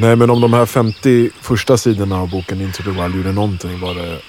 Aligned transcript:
Nej, 0.00 0.16
men 0.16 0.30
om 0.30 0.40
de 0.40 0.52
här 0.52 0.66
50 0.66 1.30
första 1.40 1.76
sidorna 1.76 2.20
av 2.20 2.30
boken 2.30 2.60
Into 2.60 2.82
the 2.82 2.90
Wild 2.90 3.16
gjorde 3.16 3.32
någonting 3.32 3.80
var 3.80 3.94
det 3.94 4.20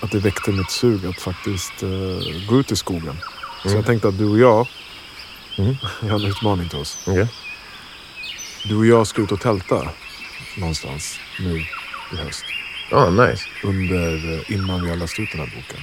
att 0.00 0.10
det 0.10 0.18
väckte 0.18 0.50
mitt 0.50 0.70
sug 0.70 1.06
att 1.06 1.20
faktiskt 1.20 1.82
uh, 1.82 2.46
gå 2.48 2.60
ut 2.60 2.72
i 2.72 2.76
skogen. 2.76 3.16
Så 3.62 3.68
Mm. 3.68 3.76
jag 3.76 3.86
tänkte 3.86 4.08
att 4.08 4.18
du 4.18 4.24
och 4.28 4.38
jag, 4.38 4.68
Mm. 5.58 5.74
jag 6.02 6.08
har 6.08 6.20
en 6.20 6.26
utmaning 6.26 6.68
till 6.68 6.78
oss. 6.78 6.98
Okej. 7.06 7.26
Du 8.64 8.76
och 8.76 8.86
jag 8.86 9.06
ska 9.06 9.22
ut 9.22 9.32
och 9.32 9.40
tälta 9.40 9.88
någonstans 10.58 11.18
nu 11.40 11.58
i 12.12 12.16
höst. 12.16 12.44
Ja, 12.90 13.10
nice. 13.10 13.44
Under, 13.64 14.34
eh, 14.34 14.54
innan 14.54 14.82
vi 14.84 14.90
har 14.90 14.96
läst 14.96 15.18
ut 15.20 15.28
den 15.32 15.40
här 15.40 15.46
boken. 15.56 15.80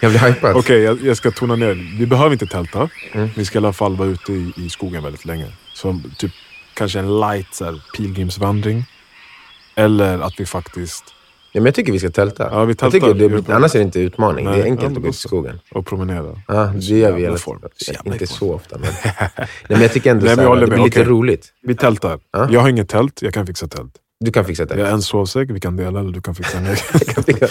Jag 0.00 0.10
blir 0.10 0.20
hypad. 0.20 0.56
Okej, 0.56 0.78
jag, 0.82 1.02
jag 1.04 1.16
ska 1.16 1.30
tona 1.30 1.56
ner. 1.56 1.96
Vi 1.98 2.06
behöver 2.06 2.32
inte 2.32 2.46
tälta. 2.46 2.88
Mm. 3.12 3.28
Vi 3.36 3.44
ska 3.44 3.58
i 3.58 3.60
alla 3.60 3.72
fall 3.72 3.96
vara 3.96 4.08
ute 4.08 4.32
i, 4.32 4.52
i 4.56 4.70
skogen 4.70 5.02
väldigt 5.02 5.24
länge. 5.24 5.46
Så 5.74 6.00
typ 6.18 6.32
kanske 6.74 6.98
en 6.98 7.20
light 7.20 7.54
så 7.54 7.64
här, 7.64 7.82
pilgrimsvandring. 7.96 8.84
Eller 9.74 10.18
att 10.18 10.40
vi 10.40 10.46
faktiskt... 10.46 11.04
Ja, 11.52 11.60
men 11.60 11.64
jag 11.64 11.74
tycker 11.74 11.92
vi 11.92 11.98
ska 11.98 12.10
tälta. 12.10 12.48
Ja, 12.52 12.64
vi 12.64 12.74
jag 12.80 12.92
tycker 12.92 13.14
det, 13.14 13.54
annars 13.54 13.74
är 13.74 13.78
det 13.78 13.84
inte 13.84 14.00
utmaning. 14.00 14.44
Nej, 14.44 14.54
det 14.54 14.62
är 14.62 14.64
enkelt 14.64 14.96
att 14.96 15.02
gå 15.02 15.08
ut 15.08 15.14
i 15.14 15.18
skogen. 15.18 15.60
Och 15.70 15.86
promenera. 15.86 16.40
Ja, 16.48 16.64
det 16.66 16.80
gör 16.84 17.12
vi 17.12 17.26
alla 17.26 17.38
Inte 18.04 18.26
så 18.26 18.54
ofta, 18.54 18.78
men... 18.78 18.88
Nej, 19.04 19.48
men 19.68 19.80
jag 19.82 19.92
tycker 19.92 20.10
ändå 20.10 20.26
Nej, 20.26 20.36
men 20.36 20.44
jag 20.44 20.54
här, 20.54 20.60
det 20.60 20.66
blir 20.66 20.76
med. 20.76 20.84
lite 20.84 21.00
Okej. 21.00 21.10
roligt. 21.10 21.52
Vi 21.62 21.74
tältar. 21.74 22.18
Ja. 22.32 22.48
Jag 22.50 22.60
har 22.60 22.68
inget 22.68 22.88
tält, 22.88 23.22
jag 23.22 23.34
kan 23.34 23.46
fixa 23.46 23.68
tält. 23.68 23.98
Du 24.20 24.32
kan 24.32 24.44
fixa 24.44 24.64
det. 24.64 24.78
Jag 24.78 24.86
har 24.86 24.92
en 24.92 25.02
sovsäck, 25.02 25.50
vi 25.50 25.60
kan 25.60 25.76
dela 25.76 26.00
eller 26.00 26.12
du 26.12 26.20
kan 26.20 26.34
fixa 26.34 26.58
en 26.58 26.66
egen. 26.66 26.76
Jag 26.92 27.06
kan 27.06 27.24
fixa 27.24 27.48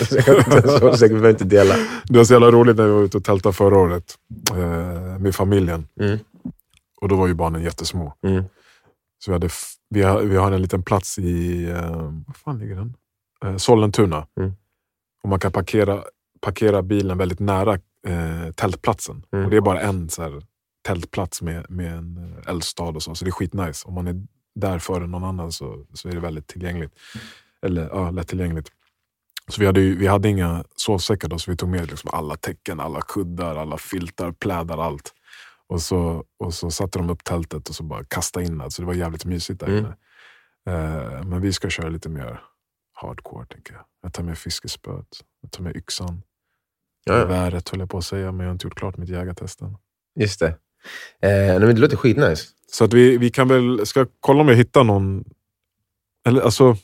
så 0.80 0.98
säkert, 0.98 1.02
vi 1.02 1.08
behöver 1.10 1.30
inte 1.30 1.44
dela. 1.44 1.76
Det 2.04 2.18
var 2.18 2.24
så 2.24 2.34
jävla 2.34 2.52
roligt 2.52 2.78
när 2.78 2.86
vi 2.86 2.92
var 2.92 3.04
ute 3.04 3.18
och 3.18 3.24
tältade 3.24 3.54
förra 3.54 3.78
året 3.78 4.16
eh, 4.52 5.20
med 5.20 5.36
familjen. 5.36 5.88
Mm. 6.00 6.20
Och 7.02 7.08
då 7.08 7.16
var 7.16 7.28
ju 7.28 7.34
barnen 7.34 7.64
jättesmå. 7.64 8.14
Mm. 8.28 8.44
Så 9.26 9.32
vi, 9.32 9.34
hade 9.34 9.50
vi, 9.90 10.02
har, 10.02 10.22
vi 10.22 10.36
har 10.36 10.52
en 10.52 10.62
liten 10.62 10.84
plats 10.84 11.20
i, 11.20 11.66
eh, 11.70 12.12
vad 12.28 12.36
fan 12.36 12.60
ligger 12.60 12.76
den? 12.76 12.96
Eh, 13.46 13.58
Sollentuna. 13.58 14.28
Mm. 14.38 14.54
Och 15.24 15.30
man 15.30 15.40
kan 15.40 15.52
parkera, 15.52 16.04
parkera 16.42 16.82
bilen 16.82 17.18
väldigt 17.18 17.40
nära 17.40 17.74
eh, 18.08 18.52
tältplatsen. 18.56 19.26
Mm. 19.32 19.46
Och 19.46 19.52
det 19.52 19.58
är 19.58 19.62
bara 19.62 19.82
en 19.82 20.10
så 20.10 20.22
här, 20.22 20.42
tältplats 20.82 21.42
med, 21.42 21.66
med 21.70 21.94
en 21.94 22.18
eh, 22.18 22.50
eldstad 22.50 22.84
och 22.84 23.04
så. 23.04 23.16
Så 23.16 23.26
det 23.26 23.30
är 23.30 23.32
skitnice. 23.32 23.88
Om 23.88 23.94
man 23.94 24.08
är 24.08 24.16
där 24.56 24.80
före 24.80 25.08
någon 25.08 25.24
annan 25.24 25.52
så, 25.52 25.86
så 25.94 26.10
är 26.10 26.14
det 26.14 26.20
väldigt 26.20 26.48
tillgängligt. 26.48 27.00
Eller 27.62 27.90
ja, 27.90 28.12
lättillgängligt. 28.12 28.72
Så 29.48 29.62
vi 29.62 29.66
hade, 29.66 29.82
ju, 29.82 29.98
vi 29.98 30.08
hade 30.08 30.30
inga 30.30 30.64
sovsäckar 30.76 31.28
då, 31.28 31.40
så 31.40 31.52
vi 31.52 31.58
tog 31.58 31.70
med 31.70 31.90
liksom 31.90 32.10
alla 32.14 32.36
täcken, 32.36 32.80
alla 32.80 33.02
kuddar, 33.02 33.56
alla 33.56 33.78
filtar, 33.78 34.32
plädar, 34.32 34.78
allt. 34.78 35.14
Och 35.72 35.82
så, 35.82 36.24
och 36.40 36.54
så 36.54 36.72
satte 36.72 37.00
de 37.00 37.10
upp 37.10 37.24
tältet 37.24 37.70
och 37.70 37.76
så 37.76 37.84
bara 37.84 38.04
kastade 38.06 38.46
in 38.46 38.58
det. 38.58 38.72
Så 38.72 38.82
det 38.82 38.86
var 38.86 38.94
jävligt 38.94 39.26
mysigt 39.26 39.60
där 39.60 39.68
Mm. 39.68 39.80
inne. 39.80 39.96
Eh, 40.70 41.24
men 41.24 41.42
vi 41.42 41.54
ska 41.54 41.70
köra 41.70 41.90
lite 41.90 42.10
mer 42.10 42.42
hardcore, 42.94 43.46
tänker 43.46 43.74
jag. 43.74 43.84
Jag 44.02 44.14
tar 44.14 44.24
med 44.24 44.38
fiskespöet, 44.38 45.08
jag 45.42 45.52
tar 45.52 45.64
med 45.64 45.76
yxan. 45.76 46.22
Geväret 47.06 47.70
höll 47.70 47.80
jag 47.80 47.90
på 47.90 47.98
att 47.98 48.06
säga, 48.06 48.32
men 48.32 48.40
jag 48.40 48.46
har 48.46 48.52
inte 48.52 48.68
gjort 48.68 48.76
klart 48.76 48.98
mitt 48.98 49.10
jägartest 49.10 49.62
än. 49.62 49.78
Just 50.20 50.40
det. 50.40 50.48
Eh, 50.48 51.30
nej, 51.30 51.60
men 51.60 51.76
det 51.76 51.82
låter 51.82 51.98
skitnice. 51.98 52.48
Så 52.72 52.84
att 52.84 52.94
vi, 52.94 53.18
vi 53.18 53.30
kan 53.30 53.48
väl, 53.48 53.86
ska 53.86 54.06
kolla 54.20 54.42
om 54.42 54.48
jag 54.48 54.56
hittar 54.56 54.84
någon... 54.84 55.24
Eller 56.26 56.42
alltså, 56.42 56.78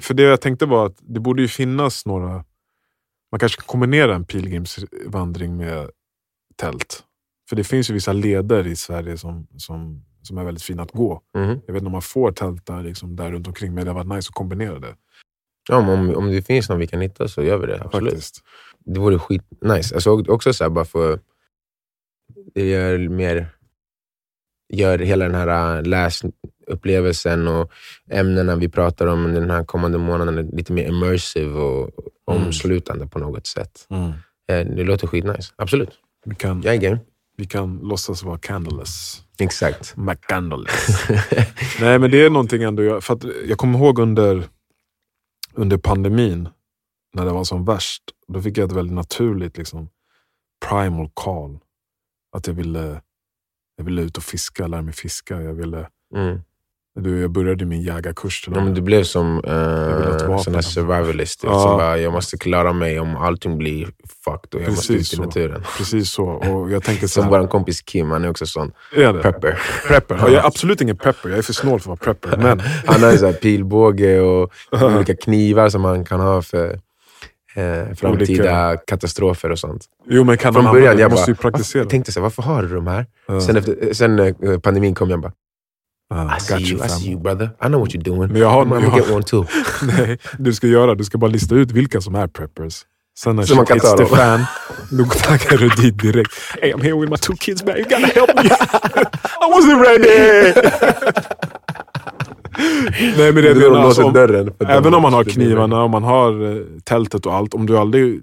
för 0.00 0.14
det 0.14 0.22
jag 0.22 0.40
tänkte 0.40 0.66
var 0.66 0.86
att 0.86 0.96
det 1.00 1.20
borde 1.20 1.42
ju 1.42 1.48
finnas 1.48 2.06
några... 2.06 2.44
Man 3.32 3.38
kanske 3.40 3.60
kan 3.60 3.66
kombinera 3.66 4.14
en 4.14 4.24
pilgrimsvandring 4.24 5.56
med 5.56 5.90
tält. 6.56 7.04
För 7.48 7.56
det 7.56 7.64
finns 7.64 7.90
ju 7.90 7.94
vissa 7.94 8.12
leder 8.12 8.66
i 8.66 8.76
Sverige 8.76 9.18
som, 9.18 9.46
som, 9.56 10.04
som 10.22 10.38
är 10.38 10.44
väldigt 10.44 10.62
fina 10.62 10.82
att 10.82 10.92
gå. 10.92 11.22
Mhm. 11.36 11.48
Jag 11.66 11.72
vet 11.74 11.80
inte 11.80 11.86
om 11.86 11.92
man 11.92 12.02
får 12.02 12.32
tälta 12.32 12.80
liksom 12.80 13.16
där 13.16 13.30
runt 13.32 13.46
omkring, 13.46 13.74
men 13.74 13.84
det 13.84 13.90
har 13.90 14.04
varit 14.04 14.16
nice 14.16 14.28
att 14.30 14.34
kombinera 14.34 14.78
det. 14.78 14.94
Ja, 15.68 15.76
om, 15.76 16.14
om 16.16 16.30
det 16.30 16.42
finns 16.42 16.68
någon 16.68 16.78
vi 16.78 16.86
kan 16.86 17.00
hitta 17.00 17.28
så 17.28 17.42
gör 17.42 17.58
vi 17.58 17.66
det. 17.66 17.80
Absolut. 17.84 18.12
Faktiskt. 18.12 18.42
Det 18.84 19.00
vore 19.00 19.18
skitnice. 19.18 19.94
Alltså, 19.94 20.10
också 20.32 20.52
så 20.52 20.64
här, 20.64 20.70
bara 20.70 20.84
för... 20.84 21.20
Det 22.54 22.68
gör 22.68 23.08
mer... 23.08 23.48
Gör 24.72 24.98
hela 24.98 25.24
den 25.24 25.34
här 25.34 25.76
äh, 25.78 25.82
läsupplevelsen 25.82 27.48
och 27.48 27.72
ämnena 28.10 28.56
vi 28.56 28.68
pratar 28.68 29.06
om 29.06 29.32
den 29.34 29.50
här 29.50 29.64
kommande 29.64 29.98
månaden 29.98 30.46
lite 30.52 30.72
mer 30.72 30.88
immersive 30.88 31.52
och 31.60 31.90
Mm. 32.30 32.46
omslutande 32.46 33.06
på 33.06 33.18
något 33.18 33.46
sätt. 33.46 33.86
Mm. 33.90 34.08
Eh, 34.48 34.76
Det 34.76 34.84
låter 34.84 35.06
skitnice. 35.06 35.52
Absolut. 35.56 35.90
Vi, 36.24 36.34
kan, 36.34 36.62
Jag 36.62 36.74
är 36.74 36.78
game. 36.80 36.98
Vi 37.38 37.46
kan 37.46 37.76
låtsas 37.78 38.22
vara 38.22 38.38
candleless. 38.38 39.22
Exakt. 39.38 39.96
McCandleless. 39.96 41.08
Nej, 41.80 41.98
men 41.98 42.10
det 42.10 42.24
är 42.24 42.30
någonting 42.30 42.62
ändå. 42.62 42.82
Jag, 42.82 43.04
för 43.04 43.46
jag 43.48 43.58
kommer 43.58 43.78
ihåg 43.78 43.98
under, 43.98 44.48
under 45.52 45.78
pandemin, 45.78 46.48
när 47.14 47.24
det 47.24 47.32
var 47.32 47.44
som 47.44 47.64
värst. 47.64 48.02
Då 48.28 48.42
fick 48.42 48.58
jag 48.58 48.66
ett 48.66 48.76
väldigt 48.76 48.94
naturligt 48.94 49.58
liksom, 49.58 49.88
primal 50.68 51.10
call. 51.14 51.58
Att 52.36 52.46
jag 52.46 52.54
ville, 52.54 53.02
jag 53.76 53.84
ville 53.84 54.02
ut 54.02 54.16
och 54.16 54.22
fiska, 54.24 54.66
lära 54.66 54.82
mig 54.82 54.94
fiska. 54.94 55.42
Jag, 55.42 55.54
ville, 55.54 55.88
Mm. 56.14 56.40
Du, 56.98 57.20
jag 57.20 57.30
började 57.30 57.64
min 57.64 57.82
jägarkurs 57.82 58.48
Ja, 58.54 58.64
men 58.64 58.74
du 58.74 58.80
blev 58.80 59.02
som 59.04 59.36
uh, 59.36 60.28
vapen. 60.28 60.38
sån 60.38 60.54
här 60.54 60.62
survivalist. 60.62 61.40
Ja. 61.44 61.60
Som 61.62 61.76
bara, 61.78 61.98
jag 61.98 62.12
måste 62.12 62.38
klara 62.38 62.72
mig 62.72 63.00
om 63.00 63.16
allting 63.16 63.58
blir 63.58 63.84
fucked 64.24 64.54
och 64.54 64.60
jag 64.62 64.70
måste 64.70 64.92
Precis 64.92 65.12
ut 65.12 65.12
i 65.12 65.16
så. 65.16 65.22
naturen. 65.22 65.62
Precis 65.78 66.10
så. 66.10 66.24
Och 66.24 66.70
jag 66.70 66.82
tänkte 66.82 67.08
så 67.08 67.20
Som 67.22 67.30
vår 67.30 67.46
kompis 67.46 67.82
Kim, 67.82 68.10
han 68.10 68.24
är 68.24 68.30
också 68.30 68.46
sån 68.46 68.72
är 68.96 69.12
det? 69.12 69.20
prepper. 69.22 69.58
Prepper. 69.88 70.14
Ja, 70.16 70.24
jag 70.28 70.34
är 70.42 70.46
absolut 70.46 70.80
ingen 70.80 70.96
prepper. 70.96 71.28
Jag 71.28 71.38
är 71.38 71.42
för 71.42 71.52
snål 71.52 71.80
för 71.80 71.92
att 71.92 72.06
vara 72.06 72.14
prepper. 72.14 72.36
Men 72.36 72.60
Han 72.86 73.02
har 73.02 73.12
så 73.16 73.26
här 73.26 73.32
pilbåge 73.32 74.20
och 74.20 74.52
olika 74.82 75.16
knivar 75.16 75.68
som 75.68 75.84
han 75.84 76.04
kan 76.04 76.20
ha 76.20 76.42
för 76.42 76.80
eh, 77.54 77.94
framtida 77.96 78.76
katastrofer 78.76 79.50
och 79.52 79.58
sånt. 79.58 79.84
jo, 80.08 80.24
men 80.24 80.36
kan 80.38 80.52
Från 80.54 80.64
man 80.64 80.74
början 80.74 80.96
det? 80.96 81.02
jag 81.02 81.10
måste 81.10 81.24
bara, 81.32 81.32
ju 81.32 81.34
praktisera. 81.50 81.82
jag 81.82 81.90
tänkte 81.90 82.12
så 82.12 82.20
här, 82.20 82.22
varför 82.22 82.42
har 82.42 82.62
du 82.62 82.74
de 82.74 82.86
här? 82.86 83.06
Ja. 83.28 83.40
Sen, 83.40 83.56
efter, 83.56 83.92
sen 83.94 84.18
eh, 84.18 84.58
pandemin 84.62 84.94
kom 84.94 85.10
jag 85.10 85.20
bara, 85.20 85.32
Ja, 86.10 86.36
I 86.36 86.40
see 86.40 86.54
you, 86.72 86.84
I 86.84 86.88
see 86.88 87.10
you 87.10 87.20
brother. 87.20 87.50
I 87.64 87.66
know 87.66 87.80
what 87.80 87.90
you're 87.94 88.02
doing. 88.04 88.32
Men 88.32 88.40
jag 88.40 88.48
har- 88.50 88.64
I'm 88.64 88.68
gonna 88.68 88.96
get 88.96 89.10
one 89.10 89.22
too. 89.22 89.44
Nej, 89.98 90.18
du 90.38 90.54
ska 90.54 90.66
göra, 90.66 90.94
du 90.94 91.04
ska 91.04 91.18
bara 91.18 91.30
lista 91.30 91.54
ut 91.54 91.70
vilka 91.70 92.00
som 92.00 92.14
är 92.14 92.26
preppers. 92.26 92.82
Sen 93.18 93.36
när 93.36 93.42
shit 93.42 93.70
hits 93.70 93.94
the 93.96 94.06
fan, 94.06 94.44
då 94.90 95.04
taggar 95.04 95.58
du 95.58 95.68
dit 95.68 95.98
direkt. 96.02 96.32
Hey, 96.62 96.72
I'm 96.72 96.82
here 96.82 97.00
with 97.00 97.10
my 97.10 97.16
two 97.16 97.34
kids 97.40 97.64
man, 97.64 97.76
you 97.76 97.84
gotta 97.84 98.06
help 98.06 98.34
me. 98.34 98.42
I 99.40 99.52
wasn't 99.52 99.82
ready! 99.84 100.52
Nej 103.18 103.32
men 103.32 103.42
det 103.42 103.50
och 103.50 103.56
menar, 103.72 103.86
alltså, 103.86 104.04
om, 104.04 104.12
dörren. 104.12 104.52
även 104.58 104.94
om 104.94 105.02
man 105.02 105.12
har 105.12 105.24
Det 105.24 105.30
knivarna, 105.30 105.82
om 105.82 105.90
man 105.90 106.02
har 106.02 106.56
eh, 106.56 106.62
tältet 106.84 107.26
och 107.26 107.34
allt. 107.34 107.54
Om 107.54 107.66
du 107.66 107.78
aldrig 107.78 108.20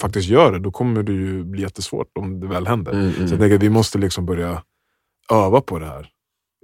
faktiskt 0.00 0.28
gör 0.28 0.52
det, 0.52 0.58
då 0.58 0.70
kommer 0.70 1.02
det 1.02 1.12
ju 1.12 1.44
bli 1.44 1.62
jättesvårt 1.62 2.18
om 2.18 2.40
det 2.40 2.46
väl 2.46 2.66
händer. 2.66 2.92
Mm, 2.92 3.12
Så 3.12 3.20
jag 3.20 3.26
mm. 3.26 3.38
tänker 3.38 3.56
att 3.56 3.62
vi 3.62 3.70
måste 3.70 3.98
liksom 3.98 4.26
börja 4.26 4.62
öva 5.32 5.60
på 5.60 5.78
det 5.78 5.86
här. 5.86 6.06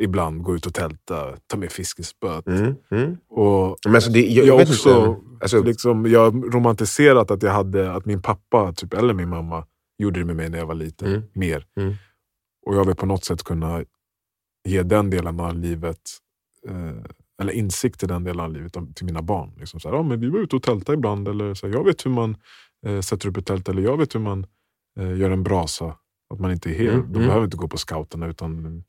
Ibland 0.00 0.42
gå 0.42 0.56
ut 0.56 0.66
och 0.66 0.74
tälta, 0.74 1.36
ta 1.46 1.56
med 1.56 1.72
fiskespöet. 1.72 2.46
Mm, 2.46 2.74
mm. 2.90 3.16
Och 3.28 3.78
Men 3.86 3.94
alltså, 3.94 4.10
det, 4.10 4.20
jag, 4.20 4.46
jag 4.46 4.56
vet 4.56 4.68
också. 4.68 5.20
Alltså, 5.40 5.62
liksom, 5.62 6.06
jag 6.06 6.20
har 6.30 6.50
romantiserat 6.50 7.30
att 7.30 7.42
jag 7.42 7.52
hade 7.52 7.92
att 7.92 8.04
min 8.04 8.22
pappa, 8.22 8.72
typ, 8.72 8.94
eller 8.94 9.14
min 9.14 9.28
mamma, 9.28 9.66
gjorde 9.98 10.20
det 10.20 10.24
med 10.26 10.36
mig 10.36 10.48
när 10.48 10.58
jag 10.58 10.66
var 10.66 10.74
liten. 10.74 11.08
Mm. 11.08 11.22
Mer. 11.32 11.66
Mm. 11.76 11.94
Och 12.66 12.76
jag 12.76 12.84
vill 12.84 12.96
på 12.96 13.06
något 13.06 13.24
sätt 13.24 13.42
kunna 13.42 13.84
ge 14.68 14.82
den 14.82 15.10
delen 15.10 15.40
av 15.40 15.54
livet, 15.54 16.00
eh, 16.68 17.12
eller 17.40 17.52
insikt 17.52 18.02
i 18.02 18.06
den 18.06 18.24
delen 18.24 18.40
av 18.40 18.52
livet 18.52 18.76
till 18.94 19.06
mina 19.06 19.22
barn. 19.22 19.52
Liksom 19.58 19.80
så 19.80 19.88
här, 19.88 19.96
ja, 19.96 20.02
men 20.02 20.20
vi 20.20 20.28
var 20.28 20.38
ute 20.38 20.56
och 20.56 20.62
tältade 20.62 20.98
ibland, 20.98 21.28
eller 21.28 21.54
så 21.54 21.66
här, 21.66 21.74
jag 21.74 21.84
vet 21.84 22.06
hur 22.06 22.10
man 22.10 22.36
eh, 22.86 23.00
sätter 23.00 23.28
upp 23.28 23.36
ett 23.36 23.46
tält, 23.46 23.68
eller 23.68 23.82
jag 23.82 23.98
vet 23.98 24.14
hur 24.14 24.20
man 24.20 24.46
eh, 25.00 25.18
gör 25.18 25.30
en 25.30 25.42
brasa. 25.42 25.96
Att 26.34 26.40
man 26.40 26.52
inte 26.52 26.70
är 26.70 26.74
hel. 26.74 26.94
Mm, 26.94 27.12
De 27.12 27.16
mm. 27.16 27.26
behöver 27.26 27.44
inte 27.44 27.56
gå 27.56 27.68
på 27.68 27.76
scouterna. 27.76 28.26
Utan, 28.26 28.84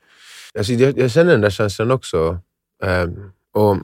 Alltså, 0.56 0.72
jag, 0.72 0.98
jag 0.98 1.10
känner 1.10 1.32
den 1.32 1.40
där 1.40 1.50
känslan 1.50 1.90
också. 1.90 2.38
Ehm, 2.84 3.30
och 3.54 3.76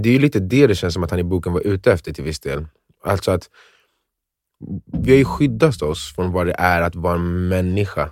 Det 0.00 0.08
är 0.08 0.12
ju 0.12 0.18
lite 0.18 0.40
det 0.40 0.66
det 0.66 0.74
känns 0.74 0.94
som 0.94 1.04
att 1.04 1.10
han 1.10 1.20
i 1.20 1.24
boken 1.24 1.52
var 1.52 1.60
ute 1.66 1.92
efter 1.92 2.12
till 2.12 2.24
viss 2.24 2.40
del. 2.40 2.66
Alltså 3.04 3.30
att 3.30 3.50
vi 4.92 5.10
har 5.10 5.18
ju 5.18 5.24
skyddat 5.24 5.82
oss 5.82 6.14
från 6.14 6.32
vad 6.32 6.46
det 6.46 6.54
är 6.58 6.82
att 6.82 6.94
vara 6.96 7.14
en 7.14 7.48
människa. 7.48 8.10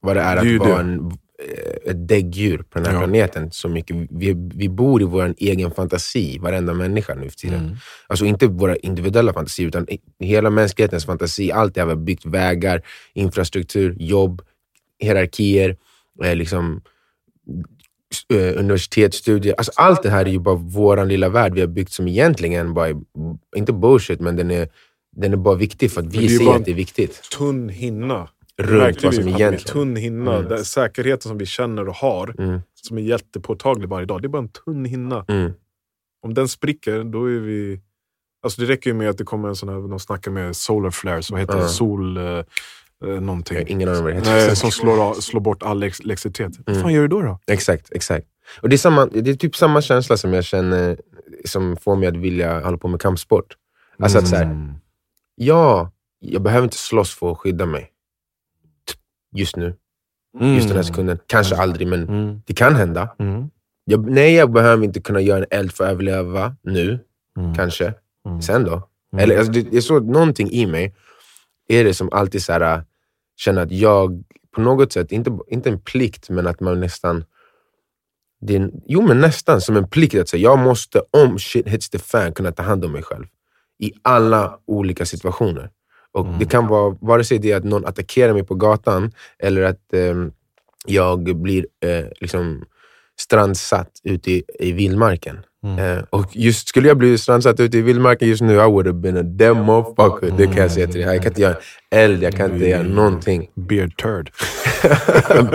Vad 0.00 0.16
det 0.16 0.22
är 0.22 0.44
Det 0.44 0.50
är 0.50 0.54
att 0.60 0.66
vara 0.68 0.80
en, 0.80 1.06
eh, 1.06 1.90
ett 1.90 2.08
däggdjur 2.08 2.58
på 2.58 2.78
den 2.78 2.86
här 2.86 2.92
Ja. 2.92 2.98
planeten. 2.98 3.50
Så 3.52 3.68
mycket. 3.68 3.96
Vi, 4.10 4.34
vi 4.54 4.68
bor 4.68 5.02
i 5.02 5.04
vår 5.04 5.34
egen 5.38 5.70
fantasi, 5.70 6.38
varenda 6.38 6.74
människa 6.74 7.14
nu 7.14 7.28
för 7.30 7.36
tiden. 7.36 7.64
Mm. 7.64 7.76
Alltså 8.06 8.24
inte 8.24 8.46
våra 8.46 8.76
individuella 8.76 9.32
fantasier, 9.32 9.68
utan 9.68 9.86
hela 10.18 10.50
mänsklighetens 10.50 11.06
fantasi. 11.06 11.52
Allt 11.52 11.74
det 11.74 11.80
här 11.80 11.86
vi 11.86 11.92
har 11.94 12.00
byggt, 12.00 12.26
vägar, 12.26 12.82
infrastruktur, 13.14 13.96
jobb, 13.98 14.42
hierarkier, 14.98 15.76
eh, 16.24 16.36
liksom, 16.36 16.80
universitetsstudier. 18.30 19.54
Alltså 19.58 19.72
allt 19.76 20.02
det 20.02 20.10
här 20.10 20.26
är 20.26 20.30
ju 20.30 20.38
bara 20.38 20.54
vår 20.54 21.04
lilla 21.04 21.28
värld 21.28 21.54
vi 21.54 21.60
har 21.60 21.68
byggt 21.68 21.92
som 21.92 22.08
egentligen 22.08 22.74
bara 22.74 22.88
är, 22.88 22.96
inte 23.56 23.72
bullshit, 23.72 24.20
men 24.20 24.36
den 24.36 24.50
är, 24.50 24.68
den 25.16 25.32
är 25.32 25.36
bara 25.36 25.54
viktig 25.54 25.92
för 25.92 26.00
att 26.00 26.06
vi 26.06 26.38
ser 26.38 26.56
att 26.56 26.64
det 26.64 26.70
är 26.70 26.74
viktigt. 26.74 27.22
tunn 27.38 27.68
hinna. 27.68 28.28
Runt 28.56 29.04
vad 29.04 29.14
som 29.14 29.28
egentligen... 29.28 29.58
tunn 29.58 29.96
hinna. 29.96 30.36
Mm. 30.36 30.48
Där 30.48 30.56
säkerheten 30.56 31.28
som 31.28 31.38
vi 31.38 31.46
känner 31.46 31.88
och 31.88 31.94
har, 31.94 32.34
Mm, 32.38 32.60
som 32.74 32.98
är 32.98 33.02
jättepåtaglig 33.02 33.88
varje 33.88 34.06
dag, 34.06 34.22
det 34.22 34.26
är 34.26 34.28
bara 34.28 34.42
en 34.42 34.48
tunn 34.48 34.84
hinna. 34.84 35.24
mm, 35.28 35.52
om 36.22 36.34
den 36.34 36.48
spricker, 36.48 37.04
då 37.04 37.24
är 37.24 37.38
vi... 37.38 37.80
Alltså 38.42 38.60
det 38.60 38.66
räcker 38.66 38.90
ju 38.90 38.94
med 38.94 39.10
att 39.10 39.18
det 39.18 39.24
kommer 39.24 39.48
en 39.48 39.56
sån 39.56 39.68
här, 39.68 39.88
de 39.88 40.00
snackar 40.00 40.30
med 40.30 40.56
solar 40.56 40.90
flares, 40.90 41.30
vad 41.30 41.40
heter 41.40 41.56
det? 41.56 41.68
Sol... 41.68 42.18
Eh, 43.04 43.10
eh, 43.14 43.20
någonting. 43.20 43.56
Jag 43.56 43.64
har 43.64 43.70
ingen 43.70 43.88
aning 43.88 44.02
vad 44.02 44.12
det 44.12 44.16
heter. 44.16 44.30
Nej, 44.30 44.56
som 44.56 44.70
slår, 44.70 45.02
av, 45.02 45.14
slår 45.14 45.40
bort 45.40 45.62
all 45.62 45.82
elektricitet. 45.82 46.52
Vad 46.58 46.68
Mm. 46.68 46.82
fan 46.82 46.92
gör 46.92 47.02
du 47.02 47.08
då? 47.08 47.22
då? 47.22 47.38
Exakt, 47.46 47.92
exakt. 47.92 48.26
Och 48.62 48.68
det 48.68 48.76
är, 48.76 48.78
samma, 48.78 49.06
det 49.06 49.30
är 49.30 49.34
typ 49.34 49.56
samma 49.56 49.82
känsla 49.82 50.16
som 50.16 50.32
jag 50.32 50.44
känner 50.44 50.96
som 51.44 51.76
får 51.76 51.96
mig 51.96 52.08
att 52.08 52.16
vilja 52.16 52.60
hålla 52.60 52.76
på 52.76 52.88
med 52.88 53.00
kampsport. 53.00 53.56
Alltså 53.98 54.18
att 54.18 54.28
så 54.28 54.36
här, 54.36 54.42
Mm. 54.44 54.72
ja, 55.34 55.90
jag 56.18 56.42
behöver 56.42 56.64
inte 56.64 56.76
slåss 56.76 57.14
för 57.14 57.32
att 57.32 57.38
skydda 57.38 57.66
mig. 57.66 57.90
Just 59.36 59.56
nu, 59.56 59.74
just 60.40 60.68
den 60.68 60.76
här 60.76 60.82
sekunden. 60.82 61.18
Kanske 61.26 61.56
aldrig, 61.56 61.88
men 61.88 62.08
Mm. 62.08 62.42
det 62.46 62.54
kan 62.54 62.74
hända. 62.76 63.08
Mm. 63.18 63.50
Jag, 63.84 64.10
nej, 64.10 64.34
jag 64.34 64.52
behöver 64.52 64.84
inte 64.84 65.00
kunna 65.00 65.20
göra 65.20 65.38
en 65.38 65.46
eld 65.50 65.72
för 65.72 65.84
att 65.84 65.90
överleva 65.90 66.56
nu, 66.62 66.98
Mm. 67.38 67.54
kanske. 67.54 67.94
Mm. 68.28 68.42
Sen 68.42 68.64
då? 68.64 68.72
Mm. 69.12 69.22
Eller, 69.24 69.38
alltså, 69.38 69.52
det, 69.52 69.76
är 69.76 69.80
så, 69.80 70.00
någonting 70.00 70.50
i 70.50 70.66
mig 70.66 70.94
är 71.68 71.84
det 71.84 71.94
som 71.94 72.08
alltid 72.12 72.42
så 72.42 72.52
här, 72.52 72.84
känner 73.36 73.62
att 73.62 73.72
jag 73.72 74.24
på 74.54 74.60
något 74.60 74.92
sätt, 74.92 75.12
inte, 75.12 75.38
inte 75.48 75.68
en 75.68 75.80
plikt, 75.80 76.30
men 76.30 76.46
att 76.46 76.60
man 76.60 76.80
nästan... 76.80 77.24
Det 78.40 78.56
är, 78.56 78.70
jo, 78.86 79.02
men 79.02 79.20
nästan 79.20 79.60
som 79.60 79.76
en 79.76 79.88
plikt 79.88 80.14
att 80.14 80.28
säga, 80.28 80.42
jag 80.42 80.58
måste 80.58 81.02
om 81.10 81.38
shit 81.38 81.68
hits 81.68 81.90
the 81.90 81.98
fan 81.98 82.32
kunna 82.32 82.52
ta 82.52 82.62
hand 82.62 82.84
om 82.84 82.92
mig 82.92 83.02
själv. 83.02 83.26
I 83.78 83.92
alla 84.02 84.58
olika 84.66 85.06
situationer. 85.06 85.70
Och 86.12 86.26
Det 86.38 86.46
kan 86.46 86.66
vara 86.66 86.96
vare 87.00 87.24
sig 87.24 87.38
det 87.38 87.52
är 87.52 87.56
att 87.56 87.64
någon 87.64 87.86
attackerar 87.86 88.32
mig 88.32 88.44
på 88.44 88.54
gatan 88.54 89.12
eller 89.38 89.62
att 89.62 89.92
ehm, 89.92 90.32
jag 90.86 91.36
blir 91.36 91.66
eh, 91.80 92.04
liksom 92.20 92.64
strandsatt 93.20 94.00
ute 94.04 94.30
i, 94.30 94.44
i 94.58 94.72
vildmarken. 94.72 95.38
Mm. 95.64 95.78
Eh, 95.98 96.04
och 96.10 96.36
just 96.36 96.68
skulle 96.68 96.88
jag 96.88 96.98
bli 96.98 97.18
strandsatt 97.18 97.60
ute 97.60 97.78
i 97.78 97.82
vildmarken 97.82 98.28
just 98.28 98.42
nu, 98.42 98.52
I 98.54 98.56
would 98.56 98.86
have 98.86 98.98
been 98.98 99.16
a 99.16 99.22
damn 99.22 99.58
motherfucker. 99.64 100.30
Det 100.36 100.46
kan 100.46 100.56
jag 100.56 100.70
säga 100.70 100.86
till 100.86 101.00
dig. 101.00 101.14
Jag 101.14 101.22
kan 101.22 101.30
inte 101.30 101.40
göra 101.40 101.56
eld, 101.90 102.22
jag 102.22 102.32
kan 102.32 102.52
inte 102.52 102.68
göra 102.68 102.82
någonting. 102.82 103.50
Beard 103.54 103.96
turd. 103.96 104.30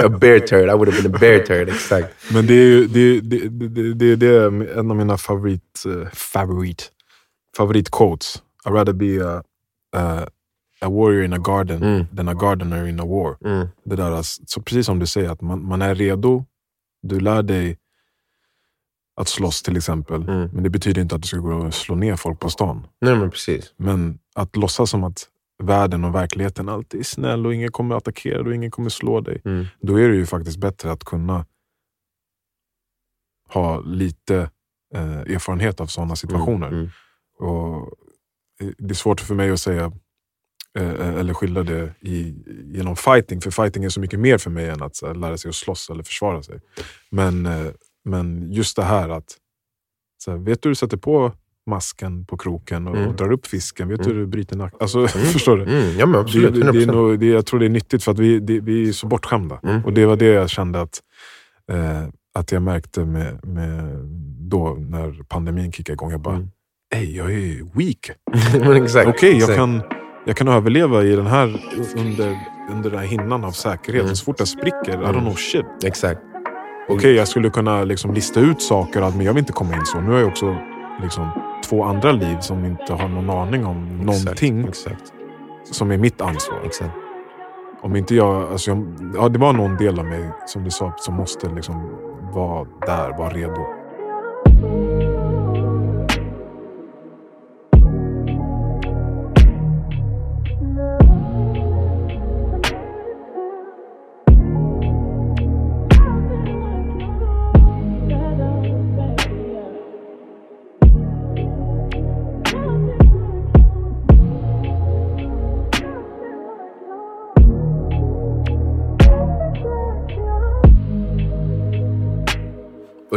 a 0.05 0.09
bear 0.09 0.39
turd, 0.39 0.69
I 0.69 0.73
would 0.73 0.89
have 0.93 1.03
been 1.03 1.15
a 1.15 1.17
bear 1.19 1.39
turd, 1.39 1.69
exakt. 1.69 2.07
Men 2.33 2.47
det 2.47 2.53
är 2.53 2.65
ju 2.65 2.87
det, 2.87 3.19
det, 3.19 3.49
det, 3.49 3.93
det, 3.93 4.15
det 4.15 4.27
är 4.27 4.77
en 4.79 4.91
av 4.91 4.97
mina 4.97 5.17
favorit, 5.17 5.83
uh, 5.87 6.07
favorit, 6.13 6.89
favoritquotes. 7.57 8.41
I'd 8.65 8.73
rather 8.73 8.93
be 8.93 9.19
a, 9.25 9.43
a, 9.95 10.27
a 10.81 10.89
warrior 10.89 11.23
in 11.23 11.33
a 11.33 11.37
garden 11.37 11.83
Mm. 11.83 12.05
than 12.15 12.29
a 12.29 12.33
gardener 12.33 12.87
in 12.87 12.99
a 12.99 13.05
war. 13.05 13.37
Mm. 13.45 13.67
Det 13.85 13.95
där, 13.95 14.11
alltså, 14.11 14.41
så 14.45 14.61
precis 14.61 14.85
som 14.85 14.99
du 14.99 15.05
säger, 15.05 15.29
att 15.29 15.41
man, 15.41 15.65
man 15.65 15.81
är 15.81 15.95
redo. 15.95 16.45
Du 17.01 17.19
lär 17.19 17.43
dig 17.43 17.77
att 19.19 19.27
slåss 19.27 19.61
till 19.61 19.77
exempel. 19.77 20.29
Mm. 20.29 20.49
Men 20.53 20.63
det 20.63 20.69
betyder 20.69 21.01
inte 21.01 21.15
att 21.15 21.21
du 21.21 21.27
ska 21.27 21.37
gå 21.37 21.53
och 21.53 21.73
slå 21.73 21.95
ner 21.95 22.15
folk 22.15 22.39
på 22.39 22.49
stan. 22.49 22.87
Nej 23.01 23.15
men 23.15 23.31
precis. 23.31 23.73
Men 23.77 24.19
att 24.35 24.55
låtsas 24.55 24.89
som 24.89 25.03
att 25.03 25.27
världen 25.63 26.03
och 26.03 26.15
verkligheten 26.15 26.69
alltid 26.69 26.99
är 26.99 27.03
snäll 27.03 27.45
och 27.45 27.53
ingen 27.53 27.71
kommer 27.71 27.95
attackera 27.95 28.41
och 28.41 28.55
ingen 28.55 28.71
kommer 28.71 28.89
slå 28.89 29.21
dig. 29.21 29.41
Mm. 29.45 29.65
Då 29.81 29.99
är 29.99 30.09
det 30.09 30.15
ju 30.15 30.25
faktiskt 30.25 30.57
bättre 30.57 30.91
att 30.91 31.03
kunna 31.03 31.45
ha 33.49 33.79
lite 33.79 34.49
eh, 34.95 35.19
erfarenhet 35.19 35.81
av 35.81 35.87
sådana 35.87 36.15
situationer. 36.15 36.67
Mm. 36.67 36.89
Och 37.39 37.75
eh, 38.61 38.69
det 38.77 38.93
är 38.93 38.95
svårt 38.95 39.21
för 39.21 39.35
mig 39.35 39.51
att 39.51 39.59
säga 39.59 39.91
eh, 40.77 41.17
eller 41.19 41.33
skildra 41.33 41.63
det 41.63 41.93
i, 42.01 42.35
genom 42.65 42.95
fighting, 42.95 43.41
för 43.41 43.51
fighting 43.51 43.83
är 43.83 43.89
så 43.89 43.99
mycket 43.99 44.19
mer 44.19 44.37
för 44.37 44.49
mig 44.49 44.69
än 44.69 44.83
att 44.83 45.01
här, 45.01 45.15
lära 45.15 45.37
sig 45.37 45.49
att 45.49 45.55
slåss 45.55 45.89
eller 45.89 46.03
försvara 46.03 46.43
sig. 46.43 46.59
Men, 47.09 47.45
eh, 47.45 47.71
men 48.09 48.51
just 48.51 48.75
det 48.75 48.83
här 48.83 49.09
att, 49.09 49.37
så 50.23 50.31
här, 50.31 50.37
vet 50.37 50.61
du 50.61 50.69
hur 50.69 50.71
du 50.71 50.75
sätter 50.75 50.97
på 50.97 51.31
masken 51.69 52.25
på 52.25 52.37
kroken 52.37 52.87
och, 52.87 52.95
Mm. 52.97 53.07
och 53.09 53.15
drar 53.15 53.31
upp 53.31 53.47
fisken? 53.47 53.87
Vet 53.87 53.97
du 53.99 54.03
Mm. 54.05 54.17
hur 54.17 54.25
du 54.25 54.27
bryter 54.31 54.57
nacken? 54.57 54.77
Alltså, 54.81 55.07
förstår 55.33 55.57
du? 55.57 55.63
Mm. 55.63 55.97
Ja 55.99 56.05
men 56.05 56.19
absolut, 56.21 56.53
Det, 56.53 56.59
det, 56.59 56.67
är 56.67 56.85
100%. 56.85 56.91
nog, 56.91 57.19
det, 57.19 57.25
jag 57.25 57.45
tror 57.45 57.59
det 57.59 57.65
är 57.65 57.69
nyttigt 57.69 58.03
för 58.03 58.11
att 58.11 58.19
vi, 58.19 58.39
det, 58.39 58.59
vi 58.59 58.89
är 58.89 58.93
så 58.93 59.07
bortskämda. 59.07 59.59
Mm. 59.63 59.85
Och 59.85 59.93
det 59.93 60.05
var 60.05 60.15
det 60.15 60.25
jag 60.25 60.49
kände 60.49 60.81
att, 60.81 60.99
eh, 61.71 62.03
att 62.33 62.51
jag 62.51 62.61
märkte 62.61 63.05
med, 63.05 63.45
med 63.45 63.95
då 64.49 64.77
när 64.79 65.23
pandemin 65.23 65.71
kickade 65.71 65.93
igång. 65.93 66.11
Jag 66.11 66.21
bara, 66.21 66.35
Mm. 66.35 66.49
Ey, 66.95 67.15
jag 67.17 67.31
är 67.33 67.77
weak. 67.77 68.11
Okej, 69.07 69.29
jag, 69.29 69.35
exakt. 69.35 69.55
kan, 69.55 69.81
jag 70.25 70.37
kan 70.37 70.47
överleva 70.47 71.03
i 71.03 71.15
den 71.15 71.27
här, 71.27 71.61
under, 71.97 72.37
under 72.71 72.89
den 72.89 72.99
här 72.99 73.05
hinnan 73.05 73.43
av 73.43 73.51
säkerhet. 73.51 74.03
Mm. 74.03 74.15
Så 74.15 74.25
fort 74.25 74.39
jag 74.39 74.47
spricker, 74.47 74.91
I 74.91 74.95
don't 74.95 75.09
Mm. 75.09 75.21
know 75.21 75.35
shit. 75.35 75.65
Exakt. 75.83 76.21
Okej, 76.89 77.15
jag 77.15 77.27
skulle 77.27 77.49
kunna 77.49 77.83
liksom 77.83 78.13
lista 78.13 78.39
ut 78.39 78.61
saker, 78.61 79.01
men 79.01 79.21
jag 79.21 79.33
vill 79.33 79.39
inte 79.39 79.53
komma 79.53 79.75
in 79.75 79.85
så. 79.85 79.99
Nu 80.01 80.11
har 80.11 80.19
jag 80.19 80.27
också 80.27 80.55
liksom 81.01 81.29
två 81.69 81.83
andra 81.83 82.11
liv 82.11 82.37
som 82.39 82.65
inte 82.65 82.93
har 82.93 83.07
någon 83.07 83.29
aning 83.29 83.65
om 83.65 83.97
någonting 83.97 84.67
Exakt. 84.67 85.13
som 85.71 85.91
är 85.91 85.97
mitt 85.97 86.21
ansvar. 86.21 86.59
exakt. 86.65 86.91
Om 87.81 87.95
inte 87.95 88.15
jag, 88.15 88.51
alltså 88.51 88.71
jag, 88.71 88.93
ja, 89.15 89.29
det 89.29 89.39
var 89.39 89.53
någon 89.53 89.77
del 89.77 89.99
av 89.99 90.05
mig, 90.05 90.29
som 90.45 90.63
du 90.63 90.71
sa, 90.71 90.93
som 90.97 91.15
måste 91.15 91.49
liksom 91.49 91.89
vara 92.33 92.67
där, 92.85 93.17
vara 93.17 93.29
redo. 93.29 93.65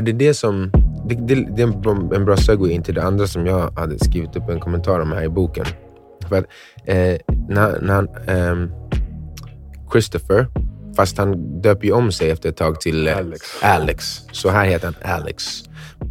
Och 0.02 0.06
det 0.06 0.12
är 0.12 0.28
det 0.28 0.34
som... 0.34 0.70
Det, 1.08 1.14
det, 1.14 1.34
det 1.34 1.62
är 1.62 2.14
en 2.14 2.24
bra- 2.24 2.36
segue 2.36 2.72
in 2.72 2.82
till 2.82 2.94
det 2.94 3.02
andra 3.02 3.26
som 3.26 3.46
jag 3.46 3.78
hade 3.78 3.98
skrivit 3.98 4.36
upp 4.36 4.48
en 4.48 4.60
kommentar 4.60 5.00
om 5.00 5.12
här 5.12 5.22
i 5.22 5.28
boken. 5.28 5.66
För 6.28 6.36
att 6.36 6.44
eh, 6.84 7.16
när, 7.48 7.80
när 7.80 8.30
ehm, 8.30 8.70
Christopher, 9.92 10.46
fast 10.96 11.18
han 11.18 11.60
döper 11.60 11.86
ju 11.86 11.92
om 11.92 12.12
sig 12.12 12.30
efter 12.30 12.48
ett 12.48 12.56
tag 12.56 12.80
till 12.80 13.08
eh, 13.08 13.16
Alex. 13.16 13.40
Alex. 13.62 14.20
Så 14.32 14.50
här 14.50 14.64
heter 14.64 14.86
han 14.86 15.12
Alex. 15.20 15.62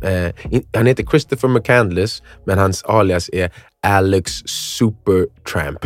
Eh, 0.03 0.53
in, 0.53 0.63
han 0.73 0.85
heter 0.85 1.03
Christopher 1.03 1.49
McCandless, 1.49 2.23
men 2.45 2.57
hans 2.57 2.83
alias 2.83 3.29
är 3.33 3.51
Alex 3.81 4.31
Supertramp. 4.45 5.85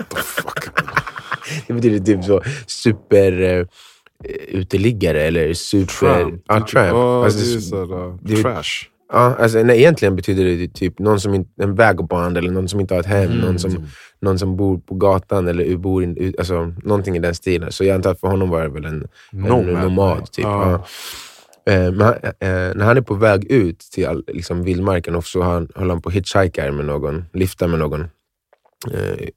det 1.66 1.74
betyder 1.74 1.98
typ 1.98 2.24
så 2.24 2.42
super... 2.66 3.66
Eh, 4.24 4.30
uteliggare 4.58 5.22
eller 5.22 5.52
super... 5.54 6.38
Ja, 6.48 6.66
tramp. 6.66 6.88
Ja, 6.90 7.24
Alltså, 7.24 7.38
det 7.38 7.52
är 7.52 7.54
det- 7.56 7.60
såhär, 7.62 8.18
det 8.22 8.32
är- 8.32 8.42
trash. 8.42 8.86
Ja, 9.12 9.34
alltså, 9.38 9.62
nej, 9.62 9.78
egentligen 9.78 10.16
betyder 10.16 10.44
det 10.44 10.68
typ 10.68 10.98
någon 10.98 11.20
som 11.20 11.34
inte, 11.34 11.62
en 11.62 11.74
vagabond 11.74 12.38
eller 12.38 12.50
någon 12.50 12.68
som 12.68 12.80
inte 12.80 12.94
har 12.94 13.00
ett 13.00 13.06
hem. 13.06 13.30
Mm. 13.30 13.38
Någon, 13.44 13.58
som, 13.58 13.86
någon 14.20 14.38
som 14.38 14.56
bor 14.56 14.78
på 14.78 14.94
gatan 14.94 15.48
eller 15.48 15.76
bor 15.76 16.02
in, 16.02 16.16
ut- 16.16 16.38
alltså, 16.38 16.72
någonting 16.84 17.16
i 17.16 17.18
den 17.18 17.34
stilen. 17.34 17.72
Så 17.72 17.84
jag 17.84 17.94
antar 17.94 18.10
att 18.10 18.20
för 18.20 18.28
honom 18.28 18.50
var 18.50 18.62
det 18.62 18.68
väl 18.68 18.84
en, 18.84 19.08
en 19.32 19.40
Nomad. 19.40 19.82
nomad. 19.82 20.32
Typ. 20.32 20.44
Ja. 20.44 20.84
Ja. 21.64 21.72
Eh, 21.72 21.92
men 21.92 22.00
han, 22.00 22.14
eh, 22.24 22.74
när 22.74 22.84
han 22.84 22.96
är 22.96 23.00
på 23.00 23.14
väg 23.14 23.44
ut 23.44 23.78
till 23.80 24.22
liksom, 24.26 24.62
vildmarken 24.62 25.14
och 25.14 25.24
så 25.26 25.42
har 25.42 25.52
han, 25.52 25.68
håller 25.74 25.90
han 25.90 26.02
på 26.02 26.10
hitchhikar 26.10 26.70
med 26.70 26.84
någon, 26.86 27.24
liftar 27.32 27.68
med 27.68 27.78
någon 27.78 28.00
eh, 28.92 29.28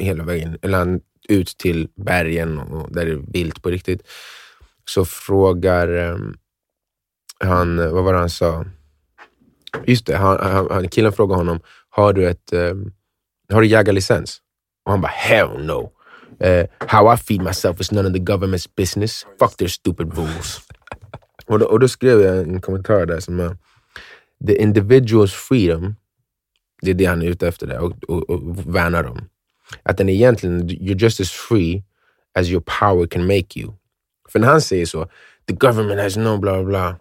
hela 0.00 0.24
vägen, 0.24 0.58
eller 0.62 0.78
han 0.78 1.00
ut 1.30 1.58
till 1.58 1.88
bergen 1.96 2.58
och, 2.58 2.92
där 2.92 3.06
det 3.06 3.12
är 3.12 3.32
vilt 3.32 3.62
på 3.62 3.70
riktigt. 3.70 4.02
Så 4.84 5.04
frågar 5.04 5.88
ehm, 5.88 6.34
han, 7.40 7.76
vad 7.76 8.04
var 8.04 8.12
det 8.12 8.18
han 8.18 8.30
sa? 8.30 8.64
Just 9.86 10.06
det, 10.06 10.16
han, 10.16 10.68
han, 10.70 10.88
killen 10.88 11.12
frågar 11.12 11.36
honom, 11.36 11.60
har 11.90 12.12
du 12.12 12.28
ett 12.28 12.52
ehm, 12.52 12.92
har 13.52 13.60
du 13.60 13.66
jägarlicens? 13.66 14.40
Och 14.84 14.90
han 14.90 15.00
bara, 15.00 15.08
hell 15.08 15.66
no. 15.66 15.92
Uh, 16.44 16.66
how 16.86 17.14
I 17.14 17.16
feed 17.16 17.42
myself 17.42 17.80
is 17.80 17.92
none 17.92 18.08
of 18.08 18.12
the 18.12 18.18
government's 18.18 18.68
business. 18.76 19.26
Fuck 19.38 19.56
their 19.56 19.68
stupid 19.68 20.16
rules. 20.16 20.60
och, 21.46 21.58
då, 21.58 21.66
och 21.66 21.80
då 21.80 21.88
skrev 21.88 22.20
jag 22.20 22.38
en 22.38 22.60
kommentar 22.60 23.06
där 23.06 23.20
som 23.20 23.40
är, 23.40 23.56
the 24.46 24.64
individual's 24.64 25.34
freedom, 25.48 25.96
det 26.82 26.90
är 26.90 26.94
det 26.94 27.04
han 27.04 27.22
är 27.22 27.26
ute 27.26 27.48
efter 27.48 27.66
där, 27.66 27.78
och, 27.78 28.04
och, 28.08 28.30
och 28.30 28.74
värnar 28.74 29.04
om. 29.04 29.28
Att 29.82 29.96
den 29.96 30.08
egentligen, 30.08 30.68
you're 30.68 30.98
just 31.02 31.20
as 31.20 31.30
free 31.30 31.82
as 32.38 32.48
your 32.48 32.62
power 32.80 33.06
can 33.06 33.26
make 33.26 33.60
you. 33.60 33.72
För 34.28 34.38
när 34.38 34.48
han 34.48 34.60
säger 34.60 34.86
så, 34.86 35.08
the 35.48 35.54
government 35.54 36.00
has 36.00 36.16
no 36.16 36.38
blah 36.38 36.62
blah 36.62 36.64
blah 36.64 36.94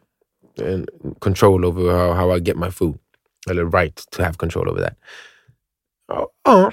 and 0.74 0.90
control 1.20 1.66
over 1.66 1.94
how, 1.94 2.14
how 2.14 2.38
I 2.38 2.40
get 2.40 2.58
my 2.58 2.72
food. 2.72 2.98
Eller 3.50 3.66
right 3.66 4.04
to 4.12 4.24
have 4.24 4.34
control 4.34 4.68
over 4.70 4.82
that. 4.82 4.94
Ja, 6.44 6.72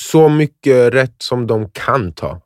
så 0.00 0.28
mycket 0.28 0.94
rätt 0.94 1.14
som 1.22 1.46
de 1.46 1.70
kan 1.70 2.12
ta. 2.12 2.40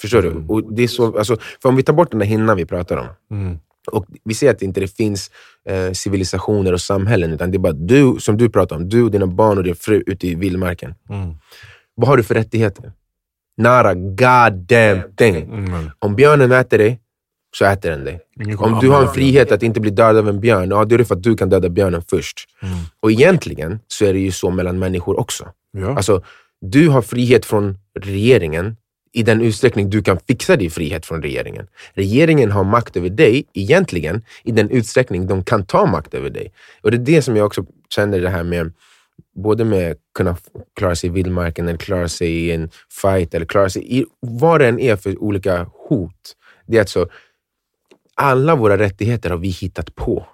Förstår 0.00 0.24
Mm. 0.26 0.46
du? 0.46 0.52
Och 0.54 0.72
det 0.74 0.82
är 0.82 0.88
så, 0.88 1.18
alltså, 1.18 1.36
för 1.62 1.68
om 1.68 1.76
vi 1.76 1.82
tar 1.82 1.92
bort 1.92 2.10
den 2.10 2.18
där 2.20 2.26
hinnan 2.26 2.56
vi 2.56 2.66
pratar 2.66 2.96
om. 2.96 3.06
Mm. 3.30 3.58
Och 3.92 4.06
vi 4.24 4.34
ser 4.34 4.50
att 4.50 4.58
det 4.58 4.64
inte 4.66 4.86
finns 4.86 5.30
eh, 5.64 5.92
civilisationer 5.92 6.72
och 6.72 6.80
samhällen, 6.80 7.32
utan 7.32 7.50
det 7.50 7.56
är 7.56 7.58
bara 7.58 7.72
du, 7.72 8.16
som 8.20 8.36
du 8.36 8.48
pratar 8.50 8.76
om, 8.76 8.88
du, 8.88 9.08
dina 9.08 9.26
barn 9.26 9.58
och 9.58 9.64
din 9.64 9.74
fru 9.76 10.02
ute 10.06 10.26
i 10.26 10.34
vildmarken. 10.34 10.94
Mm. 11.08 11.34
Vad 11.94 12.08
har 12.08 12.16
du 12.16 12.22
för 12.22 12.34
rättigheter? 12.34 12.92
Not 13.56 13.66
a 13.68 13.94
goddamn 13.94 15.02
thing. 15.16 15.36
Mm. 15.36 15.90
Om 15.98 16.16
björnen 16.16 16.52
äter 16.52 16.78
dig, 16.78 17.00
så 17.56 17.64
äter 17.64 17.90
den 17.90 18.04
dig. 18.04 18.20
Om 18.58 18.78
du 18.80 18.90
har 18.90 19.02
en 19.02 19.12
frihet 19.12 19.52
att 19.52 19.62
inte 19.62 19.80
bli 19.80 19.90
dödad 19.90 20.16
av 20.16 20.28
en 20.28 20.40
björn, 20.40 20.70
ja, 20.70 20.84
då 20.84 20.94
är 20.94 20.98
det 20.98 21.04
för 21.04 21.14
att 21.14 21.22
du 21.22 21.36
kan 21.36 21.48
döda 21.48 21.68
björnen 21.68 22.02
först. 22.10 22.48
Mm. 22.62 22.74
Och 23.00 23.10
egentligen 23.10 23.80
så 23.88 24.04
är 24.04 24.12
det 24.12 24.18
ju 24.18 24.32
så 24.32 24.50
mellan 24.50 24.78
människor 24.78 25.20
också. 25.20 25.48
Ja. 25.72 25.96
Alltså, 25.96 26.22
du 26.60 26.88
har 26.88 27.02
frihet 27.02 27.44
från 27.44 27.78
regeringen 28.00 28.76
i 29.12 29.22
den 29.22 29.40
utsträckning 29.40 29.90
du 29.90 30.02
kan 30.02 30.18
fixa 30.28 30.56
din 30.56 30.70
frihet 30.70 31.06
från 31.06 31.22
regeringen. 31.22 31.66
Regeringen 31.94 32.50
har 32.50 32.64
makt 32.64 32.96
över 32.96 33.10
dig, 33.10 33.44
egentligen, 33.54 34.22
i 34.44 34.52
den 34.52 34.70
utsträckning 34.70 35.26
de 35.26 35.44
kan 35.44 35.66
ta 35.66 35.86
makt 35.86 36.14
över 36.14 36.30
dig. 36.30 36.52
Och 36.82 36.90
det 36.90 36.96
är 36.96 37.16
det 37.16 37.22
som 37.22 37.36
jag 37.36 37.46
också 37.46 37.64
känner 37.94 38.20
det 38.20 38.28
här 38.28 38.44
med, 38.44 38.72
både 39.34 39.64
med 39.64 39.92
att 39.92 39.98
kunna 40.14 40.36
klara 40.76 40.96
sig 40.96 41.10
i 41.10 41.12
vildmarken, 41.12 41.68
eller 41.68 41.78
klara 41.78 42.08
sig 42.08 42.28
i 42.28 42.52
en 42.52 42.70
fight, 43.02 43.34
eller 43.34 43.46
klara 43.46 43.70
sig 43.70 43.98
i 43.98 44.04
vad 44.20 44.60
det 44.60 44.68
än 44.68 44.80
är 44.80 44.96
för 44.96 45.22
olika 45.22 45.66
hot. 45.88 46.36
Det 46.66 46.76
är 46.76 46.80
alltså, 46.80 47.08
alla 48.14 48.56
våra 48.56 48.78
rättigheter 48.78 49.30
har 49.30 49.38
vi 49.38 49.48
hittat 49.48 49.94
på. 49.94 50.26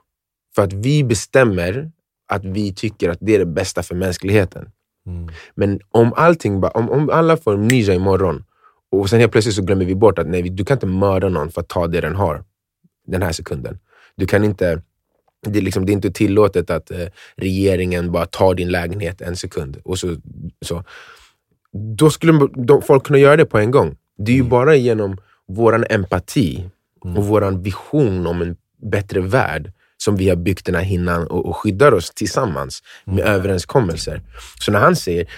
För 0.54 0.62
att 0.62 0.72
vi 0.72 1.04
bestämmer 1.04 1.90
att 2.28 2.44
vi 2.44 2.74
tycker 2.74 3.08
att 3.08 3.18
det 3.20 3.34
är 3.34 3.38
det 3.38 3.46
bästa 3.46 3.82
för 3.82 3.94
mänskligheten. 3.94 4.70
Mm. 5.06 5.28
Men 5.54 5.80
om 5.90 6.12
allting 6.16 6.64
om, 6.64 6.90
om 6.90 7.10
alla 7.10 7.36
får 7.36 7.54
amnesia 7.54 7.94
imorgon 7.94 8.44
och 8.90 9.10
sen 9.10 9.20
helt 9.20 9.32
plötsligt 9.32 9.54
så 9.54 9.62
glömmer 9.62 9.84
vi 9.84 9.94
bort 9.94 10.18
att 10.18 10.26
nej, 10.26 10.42
du 10.42 10.64
kan 10.64 10.74
inte 10.74 10.86
mörda 10.86 11.28
någon 11.28 11.50
för 11.50 11.60
att 11.60 11.68
ta 11.68 11.86
det 11.86 12.00
den 12.00 12.14
har 12.14 12.44
den 13.06 13.22
här 13.22 13.32
sekunden. 13.32 13.78
Du 14.16 14.26
kan 14.26 14.44
inte, 14.44 14.82
det 15.46 15.58
är, 15.58 15.62
liksom, 15.62 15.86
det 15.86 15.92
är 15.92 15.94
inte 15.94 16.10
tillåtet 16.10 16.70
att 16.70 16.90
eh, 16.90 17.06
regeringen 17.36 18.12
bara 18.12 18.26
tar 18.26 18.54
din 18.54 18.68
lägenhet 18.68 19.20
en 19.20 19.36
sekund. 19.36 19.76
Och 19.84 19.98
så, 19.98 20.16
så. 20.62 20.84
Då 21.72 22.10
skulle 22.10 22.48
de, 22.54 22.82
folk 22.82 23.04
kunna 23.04 23.18
göra 23.18 23.36
det 23.36 23.44
på 23.44 23.58
en 23.58 23.70
gång. 23.70 23.96
Det 24.18 24.32
är 24.32 24.36
ju 24.36 24.42
bara 24.42 24.76
genom 24.76 25.16
våran 25.48 25.84
empati 25.90 26.70
och 27.00 27.26
våran 27.26 27.62
vision 27.62 28.26
om 28.26 28.42
en 28.42 28.56
bättre 28.82 29.20
värld 29.20 29.72
som 29.96 30.16
vi 30.16 30.28
har 30.28 30.36
byggt 30.36 30.66
den 30.66 30.74
här 30.74 30.82
hinnan 30.82 31.26
och, 31.26 31.46
och 31.46 31.56
skyddar 31.56 31.92
oss 31.94 32.10
tillsammans 32.10 32.82
med 33.04 33.24
överenskommelser. 33.24 34.22
Så 34.60 34.72
när 34.72 34.78
han 34.78 34.96
säger 34.96 35.28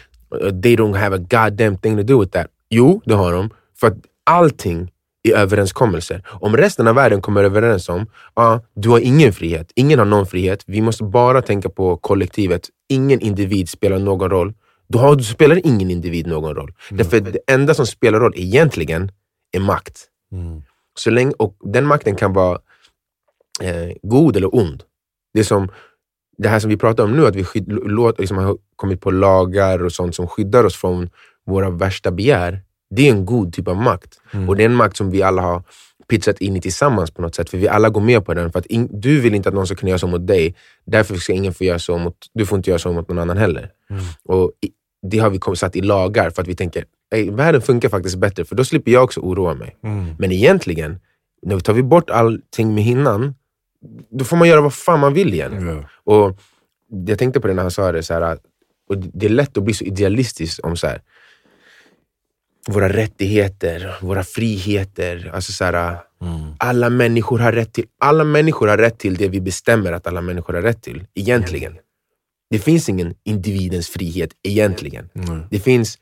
they 0.62 0.76
don't 0.76 0.96
have 0.96 1.16
a 1.16 1.18
goddamn 1.18 1.78
thing 1.78 1.96
to 1.96 2.02
do 2.02 2.20
with 2.20 2.32
that. 2.32 2.46
Jo, 2.70 3.02
det 3.04 3.14
har 3.14 3.32
de. 3.32 3.50
För 3.80 3.86
att 3.86 3.96
allting 4.24 4.90
är 5.22 5.34
överenskommelser. 5.34 6.22
Om 6.28 6.56
resten 6.56 6.88
av 6.88 6.94
världen 6.94 7.22
kommer 7.22 7.44
överens 7.44 7.88
om 7.88 8.06
ja, 8.34 8.60
du 8.74 8.88
har 8.88 8.98
ingen 8.98 9.32
frihet, 9.32 9.72
ingen 9.74 9.98
har 9.98 10.06
någon 10.06 10.26
frihet, 10.26 10.64
vi 10.66 10.80
måste 10.80 11.04
bara 11.04 11.42
tänka 11.42 11.68
på 11.68 11.96
kollektivet, 11.96 12.68
ingen 12.88 13.20
individ 13.20 13.68
spelar 13.68 13.98
någon 13.98 14.30
roll. 14.30 14.54
Då, 14.88 14.98
har, 14.98 15.16
då 15.16 15.22
spelar 15.22 15.66
ingen 15.66 15.90
individ 15.90 16.26
någon 16.26 16.54
roll. 16.54 16.74
Därför 16.90 17.16
att 17.16 17.32
det 17.32 17.38
enda 17.46 17.74
som 17.74 17.86
spelar 17.86 18.20
roll 18.20 18.32
egentligen 18.36 19.12
är 19.52 19.60
makt. 19.60 20.06
Mm. 20.32 20.62
Så 20.94 21.10
länge, 21.10 21.32
och 21.38 21.56
den 21.60 21.86
makten 21.86 22.16
kan 22.16 22.32
vara 22.32 22.58
eh, 23.60 23.92
god 24.02 24.36
eller 24.36 24.54
ond. 24.54 24.82
Det 25.34 25.44
som 25.44 25.68
det 26.38 26.48
här 26.48 26.58
som 26.58 26.70
vi 26.70 26.76
pratar 26.76 27.04
om 27.04 27.12
nu, 27.12 27.26
att 27.26 27.36
vi 27.36 27.44
skydd, 27.44 27.64
låt, 27.68 28.18
liksom 28.18 28.36
har 28.36 28.58
kommit 28.76 29.00
på 29.00 29.10
lagar 29.10 29.84
och 29.84 29.92
sånt 29.92 30.14
som 30.14 30.26
skyddar 30.26 30.64
oss 30.64 30.76
från 30.76 31.10
våra 31.46 31.70
värsta 31.70 32.10
begär. 32.10 32.62
Det 32.90 33.08
är 33.08 33.12
en 33.12 33.26
god 33.26 33.52
typ 33.52 33.68
av 33.68 33.76
makt. 33.76 34.20
Och 34.48 34.56
det 34.56 34.62
är 34.62 34.66
en 34.66 34.74
makt 34.74 34.96
som 34.96 35.10
vi 35.10 35.22
alla 35.22 35.42
har 35.42 35.62
pitchat 36.08 36.38
in 36.40 36.56
i 36.56 36.60
tillsammans 36.60 37.10
på 37.10 37.22
något 37.22 37.34
sätt. 37.34 37.50
För 37.50 37.58
vi 37.58 37.68
alla 37.68 37.88
går 37.88 38.00
med 38.00 38.24
på 38.24 38.34
den. 38.34 38.52
För 38.52 38.58
att 38.58 38.66
in, 38.66 38.88
du 39.00 39.20
vill 39.20 39.34
inte 39.34 39.48
att 39.48 39.54
någon 39.54 39.66
ska 39.66 39.76
kunna 39.76 39.90
göra 39.90 39.98
så 39.98 40.06
mot 40.06 40.26
dig. 40.26 40.54
Därför 40.86 41.14
ska 41.14 41.32
ingen 41.32 41.54
få 41.54 41.64
göra 41.64 41.78
så 41.78 41.98
mot, 41.98 42.16
du 42.34 42.46
får 42.46 42.56
inte 42.58 42.70
göra 42.70 42.78
så 42.78 42.92
mot 42.92 43.08
någon 43.08 43.18
annan 43.18 43.36
heller. 43.36 43.70
Och 44.24 44.52
i, 44.60 44.70
det 45.10 45.18
har 45.18 45.30
vi 45.30 45.56
satt 45.56 45.76
i 45.76 45.80
lagar 45.80 46.30
för 46.30 46.42
att 46.42 46.48
vi 46.48 46.54
tänker, 46.54 46.84
"Ey, 47.14 47.30
världen 47.30 47.62
funkar 47.62 47.88
faktiskt 47.88 48.16
bättre, 48.18 48.44
för 48.44 48.56
då 48.56 48.64
slipper 48.64 48.90
jag 48.92 49.04
också 49.04 49.20
oroa 49.20 49.54
mig. 49.54 49.76
Mm. 49.84 50.14
Men 50.18 50.32
egentligen, 50.32 51.00
när 51.42 51.54
vi 51.54 51.60
tar 51.60 51.72
vi 51.72 51.82
bort 51.82 52.10
allting 52.10 52.74
med 52.74 52.84
hinnan, 52.84 53.34
då 54.10 54.24
får 54.24 54.36
man 54.36 54.48
göra 54.48 54.60
vad 54.60 54.74
fan 54.74 55.00
man 55.00 55.14
vill 55.14 55.34
igen. 55.34 55.66
Ja. 55.68 55.84
Och 56.14 56.38
Jag 57.06 57.18
tänkte 57.18 57.40
på 57.40 57.46
det 57.48 57.54
när 57.54 57.62
han 57.62 57.70
sa 57.70 57.92
det, 57.92 58.02
så 58.02 58.14
här, 58.14 58.20
att- 58.22 58.42
och 58.88 58.98
det 58.98 59.26
är 59.26 59.30
lätt 59.30 59.56
att 59.58 59.64
bli 59.64 59.74
så 59.74 59.84
idealistisk 59.84 60.66
om 60.66 60.76
så 60.76 60.86
här, 60.86 61.00
våra 62.68 62.88
rättigheter, 62.88 63.96
våra 64.02 64.24
friheter. 64.24 65.30
Alltså 65.34 65.52
så 65.52 65.64
här, 65.64 65.98
Mm. 66.22 66.54
alla, 66.58 66.90
människor 66.90 67.38
har 67.38 67.52
rätt 67.52 67.72
till, 67.72 67.86
alla 68.00 68.24
människor 68.24 68.68
har 68.68 68.78
rätt 68.78 68.98
till 68.98 69.14
det 69.16 69.28
vi 69.28 69.40
bestämmer 69.40 69.92
att 69.92 70.06
alla 70.06 70.20
människor 70.20 70.54
har 70.54 70.62
rätt 70.62 70.82
till. 70.82 71.06
Egentligen. 71.14 71.78
Det 72.50 72.58
finns 72.58 72.88
ingen 72.88 73.14
individens 73.24 73.88
frihet 73.88 74.30
egentligen. 74.42 75.08
Nej. 75.12 75.46
Det 75.50 75.60
finns, 75.60 75.98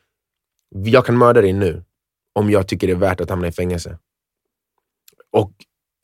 jag 0.70 1.06
kan 1.06 1.16
mörda 1.16 1.40
dig 1.40 1.52
nu 1.52 1.84
om 2.34 2.50
jag 2.50 2.68
tycker 2.68 2.86
det 2.86 2.92
är 2.92 2.96
värt 2.96 3.20
att 3.20 3.30
hamna 3.30 3.48
i 3.48 3.52
fängelse. 3.52 3.98
Och, 5.32 5.52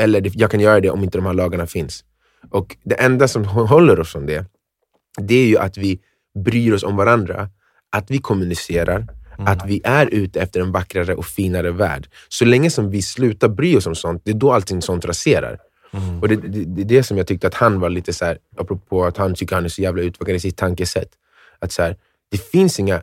eller 0.03 0.31
jag 0.35 0.51
kan 0.51 0.61
göra 0.61 0.81
det 0.81 0.91
om 0.91 1.05
inte 1.05 1.19
de 1.19 1.27
här 1.27 1.35
lagarna 1.35 1.67
finns. 1.67 2.05
Och 2.51 2.77
Det 2.85 2.95
enda 2.95 3.29
som 3.29 3.45
håller 3.45 4.01
oss 4.01 4.13
från 4.13 4.27
det, 4.27 4.45
det 5.19 5.35
är 5.35 5.47
ju 5.47 5.59
att 5.59 5.77
vi 5.79 6.01
bryr 6.45 6.73
oss 6.73 6.83
om 6.83 6.97
varandra, 6.97 7.51
att 7.91 8.11
vi 8.11 8.19
kommunicerar, 8.19 9.07
att 9.39 9.67
vi 9.67 9.81
är 9.85 10.07
ute 10.07 10.41
efter 10.41 10.61
en 10.61 10.73
vackrare 10.73 11.15
och 11.15 11.27
finare 11.27 11.71
värld. 11.71 12.09
Så 12.29 12.45
länge 12.45 12.71
som 12.71 12.91
vi 12.91 13.03
slutar 13.03 13.49
bry 13.49 13.77
oss 13.77 13.87
om 13.87 13.95
sånt, 13.95 14.23
det 14.25 14.31
är 14.31 14.35
då 14.35 14.53
allting 14.53 14.83
sånt 14.83 15.05
raserar. 15.05 15.59
Mm. 15.93 16.21
Och 16.21 16.29
det, 16.29 16.37
det, 16.37 16.65
det 16.65 16.83
är 16.83 16.85
det 16.85 17.03
som 17.03 17.17
jag 17.17 17.27
tyckte 17.27 17.47
att 17.47 17.55
han 17.55 17.81
var 17.81 17.91
lite 17.91 18.13
så 18.13 18.25
här, 18.25 18.39
apropå 18.57 19.05
att 19.05 19.17
han 19.17 19.35
tycker 19.35 19.55
han 19.55 19.65
är 19.65 19.69
så 19.69 19.83
jävla 19.83 20.03
utvecklad 20.03 20.37
i 20.37 20.41
sitt 20.41 20.57
tankesätt. 20.57 21.09
Att 21.59 21.73
så 21.73 21.83
här, 21.83 21.97
det 22.31 22.39
finns 22.39 22.81
inga 22.81 23.03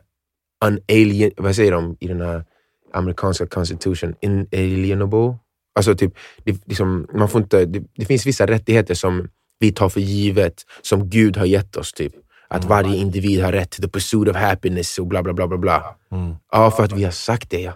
unalien, 0.64 1.30
vad 1.36 1.56
säger 1.56 1.72
de 1.72 1.96
i 2.00 2.08
den 2.08 2.20
här 2.20 2.44
amerikanska 2.92 3.46
constitution? 3.46 4.14
Inalienable? 4.20 5.36
Alltså 5.74 5.94
typ, 5.94 6.14
det, 6.44 6.66
liksom, 6.66 7.06
man 7.14 7.28
får 7.28 7.42
inte, 7.42 7.64
det, 7.64 7.82
det 7.96 8.04
finns 8.04 8.26
vissa 8.26 8.46
rättigheter 8.46 8.94
som 8.94 9.28
vi 9.58 9.72
tar 9.72 9.88
för 9.88 10.00
givet, 10.00 10.66
som 10.82 11.10
Gud 11.10 11.36
har 11.36 11.46
gett 11.46 11.76
oss. 11.76 11.92
Typ. 11.92 12.12
Att 12.52 12.64
varje 12.64 12.96
individ 12.96 13.42
har 13.44 13.52
rätt 13.52 13.70
till 13.70 13.82
the 13.82 13.88
pursuit 13.88 14.28
of 14.28 14.36
happiness 14.36 14.98
och 14.98 15.06
bla 15.06 15.22
bla 15.22 15.32
bla. 15.32 15.46
bla, 15.48 15.58
bla. 15.58 15.96
Mm. 16.12 16.34
Ja, 16.52 16.70
för 16.70 16.84
att 16.84 16.92
vi 16.92 17.04
har 17.04 17.10
sagt 17.10 17.50
det. 17.50 17.60
Ja. 17.60 17.72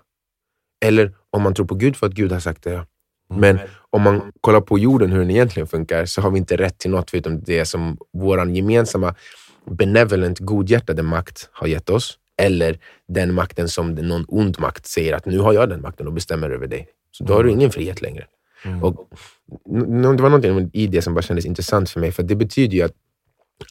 Eller 0.85 1.15
om 1.31 1.43
man 1.43 1.55
tror 1.55 1.67
på 1.67 1.75
Gud 1.75 1.97
för 1.97 2.07
att 2.07 2.13
Gud 2.13 2.33
har 2.33 2.41
sagt 2.41 2.63
det. 2.63 2.71
Ja. 2.73 2.85
Men 3.37 3.59
om 3.91 4.03
man 4.03 4.33
kollar 4.41 4.61
på 4.61 4.79
jorden, 4.79 5.13
hur 5.13 5.19
den 5.19 5.31
egentligen 5.31 5.67
funkar, 5.67 6.05
så 6.07 6.21
har 6.21 6.31
vi 6.31 6.39
inte 6.39 6.57
rätt 6.57 6.79
till 6.79 6.91
något 6.91 7.11
förutom 7.11 7.43
det 7.43 7.65
som 7.65 7.97
vår 8.13 8.51
gemensamma 8.51 9.15
benevolent, 9.71 10.39
godhjärtade 10.39 11.03
makt 11.03 11.49
har 11.53 11.67
gett 11.67 11.91
oss. 11.91 12.19
Eller 12.43 12.79
den 13.09 13.35
makten 13.35 13.69
som 13.69 13.95
någon 13.95 14.25
ond 14.29 14.59
makt 14.61 14.87
säger 14.87 15.13
att 15.15 15.27
nu 15.27 15.39
har 15.39 15.53
jag 15.53 15.69
den 15.69 15.81
makten 15.83 16.07
och 16.07 16.13
bestämmer 16.13 16.51
över 16.51 16.67
dig. 16.67 16.89
Så 17.11 17.25
då 17.25 17.35
har 17.35 17.45
du 17.45 17.51
ingen 17.51 17.71
frihet 17.71 18.03
längre. 18.03 18.25
Och 18.83 19.09
n- 19.71 20.05
n- 20.05 20.17
Det 20.17 20.23
var 20.23 20.31
någonting 20.31 20.71
i 20.73 20.87
det 20.87 21.03
som 21.03 21.15
bara 21.15 21.23
kändes 21.23 21.45
intressant 21.47 21.91
för 21.91 22.01
mig, 22.01 22.13
för 22.13 22.23
det 22.23 22.37
betyder 22.37 22.77
ju 22.77 22.83
att 22.83 22.93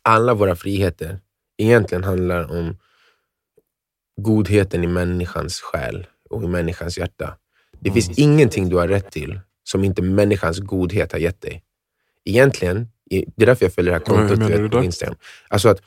alla 0.01 0.33
våra 0.33 0.55
friheter 0.55 1.19
egentligen 1.57 2.03
handlar 2.03 2.51
om 2.51 2.77
godheten 4.21 4.83
i 4.83 4.87
människans 4.87 5.61
själ 5.61 6.07
och 6.29 6.43
i 6.43 6.47
människans 6.47 6.97
hjärta. 6.97 7.37
Det 7.79 7.91
finns 7.91 8.19
ingenting 8.19 8.69
du 8.69 8.75
har 8.75 8.87
rätt 8.87 9.11
till 9.11 9.39
som 9.63 9.83
inte 9.83 10.01
människans 10.01 10.59
godhet 10.59 11.11
har 11.11 11.19
gett 11.19 11.41
dig. 11.41 11.63
Egentligen, 12.25 12.87
det 13.09 13.43
är 13.43 13.45
därför 13.45 13.65
jag 13.65 13.73
följer 13.73 13.91
det 13.93 13.97
här 13.97 14.21
Ja, 14.21 14.27
kontot 14.27 14.49
vet, 14.49 14.71
på? 14.71 14.83
Instagram. 14.83 15.15
Alltså 15.49 15.69
att 15.69 15.81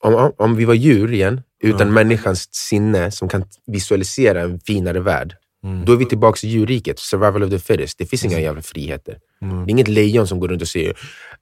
om, 0.00 0.32
om, 0.36 0.56
vi 0.56 0.64
var 0.64 0.74
djur 0.74 1.12
igen, 1.12 1.42
utan 1.62 1.86
Ja. 1.86 1.92
människans 1.92 2.54
sinne 2.54 3.10
som 3.10 3.28
kan 3.28 3.44
visualisera 3.66 4.40
en 4.42 4.60
finare 4.60 5.00
värld, 5.00 5.36
Mm. 5.64 5.84
då 5.84 5.92
är 5.92 5.96
vi 5.96 6.06
tillbaka 6.06 6.46
i 6.46 6.50
djurriket, 6.50 6.98
survival 6.98 7.42
of 7.42 7.50
the 7.50 7.58
fittest. 7.58 7.98
Det 7.98 8.06
finns 8.06 8.24
inga 8.24 8.40
jävla 8.40 8.62
friheter. 8.62 9.18
Mm. 9.42 9.56
Det 9.56 9.70
är 9.70 9.72
inget 9.72 9.88
lejon 9.88 10.26
som 10.26 10.40
går 10.40 10.48
runt 10.48 10.62
och 10.62 10.68
säger 10.68 10.96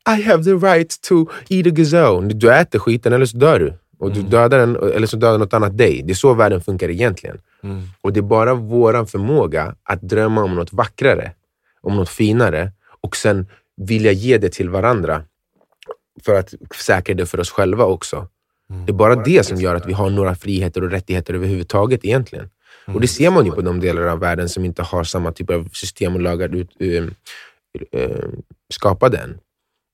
I 0.09 0.23
have 0.23 0.45
the 0.45 0.55
right 0.55 1.01
to 1.03 1.27
eat 1.49 1.67
a 1.67 1.71
gazelle. 1.71 2.29
Du 2.35 2.53
äter 2.53 2.79
skiten 2.79 3.13
eller 3.13 3.27
så 3.27 3.37
dör 3.37 3.59
du. 3.59 3.75
Och 3.99 4.13
du 4.13 4.23
dödar 4.23 4.59
den, 4.59 4.77
eller 4.77 5.07
så 5.07 5.17
dödar 5.17 5.39
något 5.39 5.55
annat 5.55 5.79
dig. 5.79 6.03
Det 6.05 6.13
är 6.13 6.15
så 6.15 6.35
världen 6.35 6.61
funkar 6.61 6.91
egentligen. 6.91 7.39
Mm. 7.63 7.83
Och 8.01 8.13
det 8.13 8.21
är 8.21 8.23
bara 8.23 8.55
vår 8.55 9.05
förmåga 9.05 9.75
att 9.83 10.03
drömma 10.03 10.43
om 10.43 10.55
något 10.55 10.73
vackrare, 10.73 11.33
om 11.81 11.97
något 11.97 12.09
finare 12.09 12.73
och 13.01 13.17
sen 13.17 13.47
vilja 13.77 14.13
ge 14.13 14.39
det 14.39 14.53
till 14.53 14.71
varandra 14.71 15.23
för 16.23 16.39
att 16.39 16.55
säkra 16.75 17.15
det 17.15 17.27
för 17.27 17.41
oss 17.41 17.51
själva 17.51 17.85
också. 17.85 18.29
Det 18.87 18.93
är 18.93 18.95
bara 18.95 19.15
det 19.15 19.47
som 19.47 19.57
gör 19.57 19.75
att 19.75 19.87
vi 19.87 19.93
har 19.93 20.11
några 20.11 20.35
friheter 20.35 20.85
och 20.85 20.91
rättigheter 20.91 21.35
överhuvudtaget 21.35 22.05
egentligen. 22.05 22.51
Och 22.87 23.01
det 23.01 23.09
ser 23.09 23.31
man 23.31 23.47
ju 23.47 23.53
på 23.53 23.61
de 23.61 23.81
delar 23.81 24.03
av 24.03 24.19
världen 24.19 24.49
som 24.49 24.65
inte 24.65 24.83
har 24.83 25.05
samma 25.05 25.33
typ 25.33 25.51
av 25.51 25.69
system 25.73 26.15
och 26.15 26.21
lagar 26.21 26.55
ut, 26.55 26.71
eh, 26.79 27.05
eh, 28.01 28.29
skapade 28.73 29.19
än. 29.19 29.39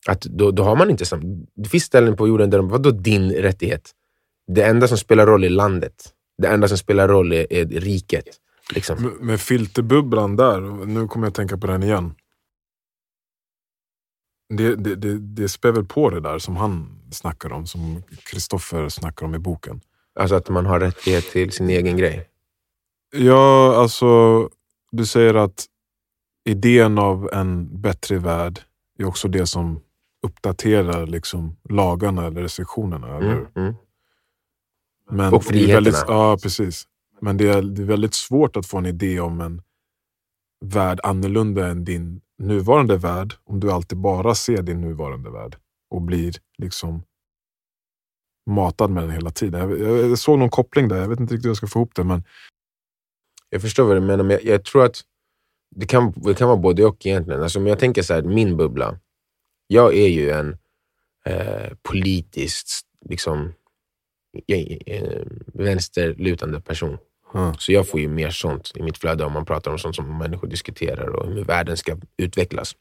Att 0.09 0.21
då, 0.21 0.51
då 0.51 0.63
har 0.63 0.77
man 0.77 0.91
inte 0.91 1.05
samma... 1.07 1.23
Det 1.55 1.69
finns 1.69 1.85
ställen 1.85 2.17
på 2.17 2.29
jorden 2.29 2.51
där 2.51 2.59
de, 2.59 2.69
vadå 2.69 2.91
din 2.91 3.33
rättighet? 3.33 3.91
Det 4.47 4.63
enda 4.65 4.89
som 4.89 4.99
spelar 4.99 5.27
roll 5.27 5.45
är 5.45 5.51
landet. 5.51 6.13
Det 6.43 6.49
enda 6.49 6.69
som 6.69 6.79
spelar 6.79 7.09
roll 7.09 7.33
är, 7.33 7.53
är 7.53 7.65
riket. 7.67 8.25
Liksom. 8.75 9.03
Med- 9.03 9.21
Med 9.21 9.41
filterbubblan 9.41 10.37
där, 10.37 10.61
nu 10.87 11.09
kommer 11.09 11.27
jag 11.27 11.35
tänka 11.35 11.59
på 11.59 11.67
den 11.67 11.83
igen. 11.83 12.15
det, 14.55 14.75
det, 14.77 14.95
det, 14.97 15.19
det 15.19 15.49
spär 15.49 15.73
väl 15.73 15.85
på 15.85 16.11
det 16.11 16.21
där 16.21 16.39
som 16.39 16.57
han 16.57 17.01
snackar 17.13 17.53
om, 17.53 17.67
som 17.67 18.03
Kristoffer 18.31 18.89
snackar 18.89 19.27
om 19.27 19.35
i 19.35 19.39
boken. 19.39 19.81
Alltså 20.21 20.35
att 20.37 20.49
man 20.49 20.67
har 20.67 20.81
rättighet 20.81 21.25
till 21.31 21.53
sin 21.53 21.71
egen 21.71 21.97
grej. 21.97 22.29
Ja, 23.17 23.77
alltså 23.77 24.49
du 24.93 25.07
säger 25.07 25.35
att 25.35 25.67
idén 26.45 26.99
av 26.99 27.31
en 27.33 27.81
bättre 27.81 28.19
värld 28.19 28.61
är 28.99 29.05
också 29.05 29.29
det 29.29 29.47
som 29.47 29.81
uppdaterar 30.23 31.07
liksom 31.07 31.57
lagarna 31.69 32.27
eller 32.27 32.43
restriktionerna. 32.43 33.17
Eller? 33.17 33.33
Mm, 33.33 33.47
mm. 33.57 33.75
Men 35.11 35.35
Och 35.35 35.45
det 35.49 35.71
är 35.71 35.75
väldigt, 35.75 35.95
friheterna. 35.95 36.19
Ja, 36.19 36.39
precis. 36.43 36.87
Men 37.21 37.37
det 37.37 37.49
är, 37.49 37.63
det 37.63 37.83
är 37.83 37.87
väldigt 37.87 38.15
svårt 38.15 38.57
att 38.57 38.67
få 38.67 38.79
en 38.79 38.87
idé 38.87 39.21
om 39.21 39.41
en 39.41 39.63
värld 40.65 41.01
annorlunda 41.03 41.67
än 41.69 41.85
din 41.85 42.21
nuvarande 42.39 42.97
värld 42.97 43.35
om 43.45 43.61
du 43.61 43.73
alltid 43.73 43.99
bara 43.99 44.35
ser 44.35 44.63
din 44.63 44.81
nuvarande 44.81 45.31
värld 45.31 45.57
och 45.91 46.03
blir 46.03 46.35
liksom 46.59 47.03
matad 48.51 48.91
med 48.91 49.03
den 49.03 49.11
hela 49.11 49.31
tiden. 49.31 49.61
Jag, 49.61 49.81
jag, 49.81 50.11
jag 50.11 50.19
såg 50.19 50.39
någon 50.39 50.51
koppling 50.51 50.89
där, 50.89 50.97
jag 50.97 51.09
vet 51.09 51.21
inte 51.21 51.35
riktigt 51.35 51.45
hur 51.45 51.51
jag 51.51 51.57
ska 51.57 51.67
få 51.67 51.79
ihop 51.79 51.95
det. 51.95 52.05
Men 52.05 52.25
Jag 53.51 53.63
förstår 53.63 53.85
vad 53.85 53.97
du 53.97 54.01
menar, 54.01 54.25
men 54.25 54.31
jag, 54.31 54.45
jag 54.45 54.65
tror 54.65 54.85
att 54.85 55.01
det 55.77 55.87
kan, 55.87 56.13
det 56.17 56.35
kan 56.35 56.49
vara 56.49 56.59
både 56.59 56.85
och 56.87 57.07
egentligen. 57.07 57.43
Alltså, 57.43 57.61
men 57.61 57.69
jag 57.69 57.79
tänker 57.79 58.03
så 58.03 58.15
här, 58.15 58.23
min 58.23 58.57
bubbla. 58.57 58.99
Jag 59.73 59.95
är 59.97 60.09
ju 60.09 60.31
en 60.31 60.57
eh, 61.27 61.73
politiskt 61.83 62.87
liksom, 63.09 63.53
jag, 64.47 64.79
eh, 64.87 65.23
vänsterlutande 65.55 66.61
person. 66.61 66.99
ja. 67.35 67.55
Så 67.59 67.73
jag 67.73 67.89
får 67.89 68.01
ju 68.01 68.09
mer 68.09 68.31
sånt 68.31 68.73
i 68.75 68.83
mitt 68.83 68.99
flöde 68.99 69.25
om 69.25 69.33
man 69.33 69.45
pratar 69.45 69.71
om 69.71 69.79
sånt 69.79 69.97
som 69.97 70.19
människor 70.19 70.49
diskuterar 70.49 71.09
och 71.09 71.33
hur 71.33 71.45
världen 71.45 71.77
ska 71.77 71.97
utvecklas. 72.17 72.77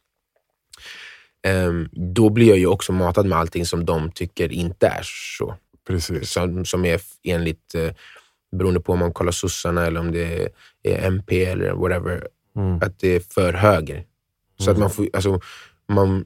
Ehm, 1.44 1.90
då 1.92 2.30
blir 2.30 2.48
jag 2.50 2.58
ju 2.58 2.68
också 2.68 2.92
matad 2.92 3.26
med 3.26 3.38
allting 3.38 3.66
som 3.66 3.86
de 3.86 4.12
tycker 4.12 4.52
inte 4.52 4.88
är 4.88 5.02
så. 5.38 5.56
precis. 5.88 6.32
Som, 6.32 6.66
som 6.66 6.86
är 6.86 7.02
enligt, 7.24 7.76
eh, 7.76 7.92
beroende 8.52 8.80
på 8.80 8.94
om 8.94 9.00
man 9.00 9.14
kollar 9.14 9.32
sossarna 9.32 9.86
eller 9.86 10.00
om 10.00 10.12
det 10.12 10.50
är 10.84 11.06
MP 11.08 11.46
eller 11.46 11.72
whatever, 11.72 12.28
Mm. 12.56 12.76
att 12.82 13.00
det 13.00 13.16
är 13.16 13.20
för 13.20 13.54
höger. 13.54 14.06
Så 14.60 14.72
att 14.72 14.78
man 14.78 14.90
får, 14.90 15.08
alltså, 15.14 15.40
man, 15.88 16.26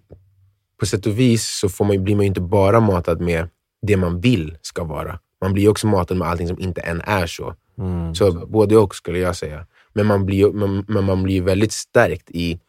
på 0.79 0.85
sätt 0.85 1.05
och 1.05 1.19
vis 1.19 1.47
så 1.47 1.69
får 1.69 1.85
man, 1.85 2.03
blir 2.03 2.15
man 2.15 2.23
ju 2.23 2.27
inte 2.27 2.41
bara 2.41 2.79
matad 2.79 3.21
med 3.21 3.49
det 3.81 3.97
man 3.97 4.21
vill 4.21 4.57
ska 4.61 4.83
vara. 4.83 5.19
Man 5.41 5.53
blir 5.53 5.69
också 5.69 5.87
matad 5.87 6.17
med 6.17 6.27
allting 6.27 6.47
som 6.47 6.59
inte 6.59 6.81
än 6.81 7.01
är 7.01 7.27
så. 7.27 7.55
Mm. 7.77 8.15
Så 8.15 8.31
både 8.47 8.77
och 8.77 8.95
skulle 8.95 9.19
jag 9.19 9.35
säga. 9.35 9.65
Men 9.93 10.05
man 10.05 10.25
blir 10.25 10.51
man, 10.51 10.85
men 10.87 11.03
man 11.03 11.23
blir 11.23 11.41
väldigt 11.41 11.71
stärkt 11.71 12.31
i 12.31 12.59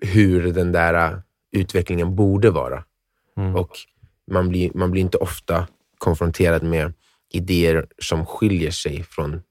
hur 0.00 0.52
den 0.52 0.72
där 0.72 1.12
uh, 1.12 1.18
utvecklingen 1.52 2.16
borde 2.16 2.50
vara. 2.50 2.84
Mm. 3.36 3.56
Och 3.56 3.70
man 4.30 4.48
blir, 4.48 4.70
man 4.74 4.90
blir 4.90 5.02
inte 5.02 5.18
ofta 5.18 5.66
konfronterad 5.98 6.62
med 6.62 6.92
idéer 7.32 7.86
som 7.98 8.26
skiljer 8.26 8.70
sig 8.70 9.02
från 9.02 9.42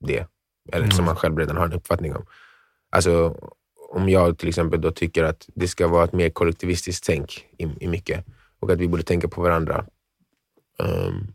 det. 0.00 0.26
Eller 0.72 0.90
som 0.90 1.04
man 1.04 1.16
själv 1.16 1.38
redan 1.38 1.56
har 1.56 1.64
en 1.64 1.72
uppfattning 1.72 2.16
om. 2.16 2.26
Alltså, 2.90 3.36
om 3.94 4.08
jag 4.08 4.38
till 4.38 4.48
exempel 4.48 4.80
då 4.80 4.90
tycker 4.90 5.24
att 5.24 5.48
det 5.54 5.68
ska 5.68 5.88
vara 5.88 6.04
ett 6.04 6.12
mer 6.12 6.30
kollektivistiskt 6.30 7.06
tänk 7.06 7.46
i, 7.58 7.68
i 7.80 7.88
mycket 7.88 8.24
och 8.60 8.70
att 8.70 8.78
vi 8.78 8.88
borde 8.88 9.02
tänka 9.02 9.28
på 9.28 9.42
varandra. 9.42 9.86
ehm, 10.78 11.32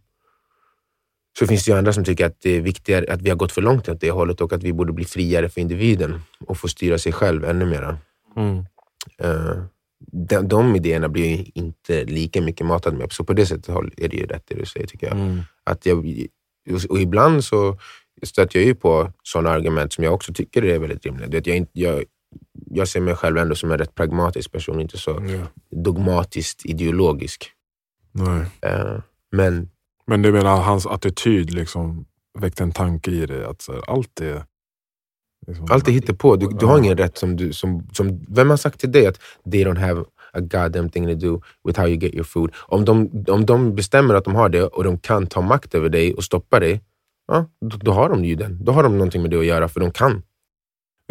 så 1.40 1.48
finns 1.48 1.66
det 1.66 1.72
ju 1.72 1.78
andra 1.78 1.94
som 1.94 2.04
tycker 2.04 2.26
att 2.26 2.42
det 2.42 2.50
är 2.50 2.62
viktigare 2.62 3.14
att 3.14 3.22
vi 3.22 3.30
har 3.30 3.38
gått 3.38 3.52
för 3.52 3.62
långt 3.62 3.90
åt 3.90 4.02
det 4.02 4.12
hållet 4.12 4.42
och 4.42 4.54
att 4.54 4.64
vi 4.64 4.74
borde 4.74 4.94
bli 4.94 5.06
friare 5.06 5.50
för 5.50 5.62
individen 5.62 6.22
och 6.48 6.58
få 6.58 6.68
styra 6.68 6.98
sig 6.98 7.12
själv 7.12 7.46
ännu 7.46 7.66
mera. 7.66 7.98
Mm. 8.36 8.58
Eh, 9.18 9.64
de, 10.12 10.48
de 10.48 10.76
idéerna 10.76 11.10
blir 11.10 11.38
ju 11.38 11.46
inte 11.54 12.04
lika 12.04 12.42
mycket 12.42 12.66
matad 12.66 12.94
med. 12.94 13.12
Så 13.12 13.24
på 13.24 13.34
det 13.34 13.46
sättet 13.46 13.70
är 13.98 14.08
det 14.08 14.18
ju 14.18 14.26
rätt 14.26 14.44
det 14.48 14.56
du 14.56 14.66
säger 14.66 14.88
tycker 14.88 15.08
jag. 15.08 15.18
Mm. 15.18 15.40
Att 15.64 15.86
jag 15.86 15.98
och 16.90 17.00
ibland 17.00 17.44
så 17.44 17.80
stöter 18.24 18.60
jag 18.60 18.66
ju 18.66 18.76
på 18.76 19.12
sådana 19.24 19.50
argument 19.50 19.94
som 19.94 20.04
jag 20.04 20.14
också 20.14 20.34
tycker 20.34 20.66
är 20.66 20.80
väldigt 20.80 21.06
rimliga. 21.06 21.28
Du 21.28 21.38
vet, 21.38 21.48
Jag, 21.48 21.68
jag, 21.72 22.04
jag 22.72 22.88
ser 22.88 23.00
mig 23.02 23.16
själv 23.16 23.38
ändå 23.38 23.56
som 23.56 23.72
en 23.72 23.78
rätt 23.78 23.96
pragmatisk 23.96 24.52
person, 24.52 24.82
inte 24.82 24.98
så 24.98 25.12
Ja. 25.12 25.48
dogmatiskt 25.84 26.66
ideologisk. 26.66 27.52
Nej. 28.12 28.46
Eh, 28.62 29.00
men 29.32 29.70
Men 30.08 30.22
du 30.22 30.32
menar 30.32 30.62
hans 30.62 30.86
attityd 30.86 31.54
liksom 31.54 32.06
väckte 32.40 32.64
en 32.64 32.72
tanke 32.72 33.12
i 33.12 33.26
dig 33.26 33.44
att 33.44 33.66
här, 33.68 33.82
allt 33.88 34.22
är... 34.22 34.44
Liksom, 35.48 35.68
allt 35.70 35.88
är 35.88 35.92
hittepå. 35.92 36.36
Du, 36.36 36.48
du 36.60 36.66
har 36.66 36.78
ingen 36.80 36.98
rätt 36.98 37.18
som 37.18 37.36
du... 37.36 37.54
Som, 37.54 37.88
som, 37.94 38.26
vem 38.30 38.50
har 38.50 38.58
sagt 38.58 38.80
till 38.80 38.92
dig 38.92 39.08
att 39.08 39.20
they 39.52 39.64
don't 39.66 39.80
have 39.80 40.04
a 40.34 40.40
goddamn 40.40 40.90
thing 40.90 41.08
to 41.08 41.16
do 41.28 41.42
with 41.64 41.80
how 41.80 41.88
you 41.88 41.98
get 41.98 42.14
your 42.14 42.24
food? 42.24 42.52
Om 42.58 42.86
de, 42.86 43.24
om 43.28 43.46
de 43.46 43.76
bestämmer 43.76 44.14
att 44.16 44.24
de 44.26 44.36
har 44.36 44.50
det 44.50 44.64
och 44.64 44.84
de 44.84 44.98
kan 45.00 45.28
ta 45.28 45.42
makt 45.42 45.76
över 45.76 45.90
dig 45.90 46.14
och 46.14 46.24
stoppa 46.24 46.60
dig, 46.60 46.82
ja, 47.28 47.46
då, 47.62 47.78
då 47.78 47.92
har 47.92 48.10
de 48.10 48.26
ju 48.26 48.36
den. 48.36 48.64
Då 48.66 48.72
har 48.72 48.84
de 48.84 48.94
någonting 48.98 49.22
med 49.22 49.32
det 49.32 49.40
att 49.40 49.46
göra, 49.46 49.68
för 49.70 49.80
de 49.80 49.92
kan. 49.92 50.24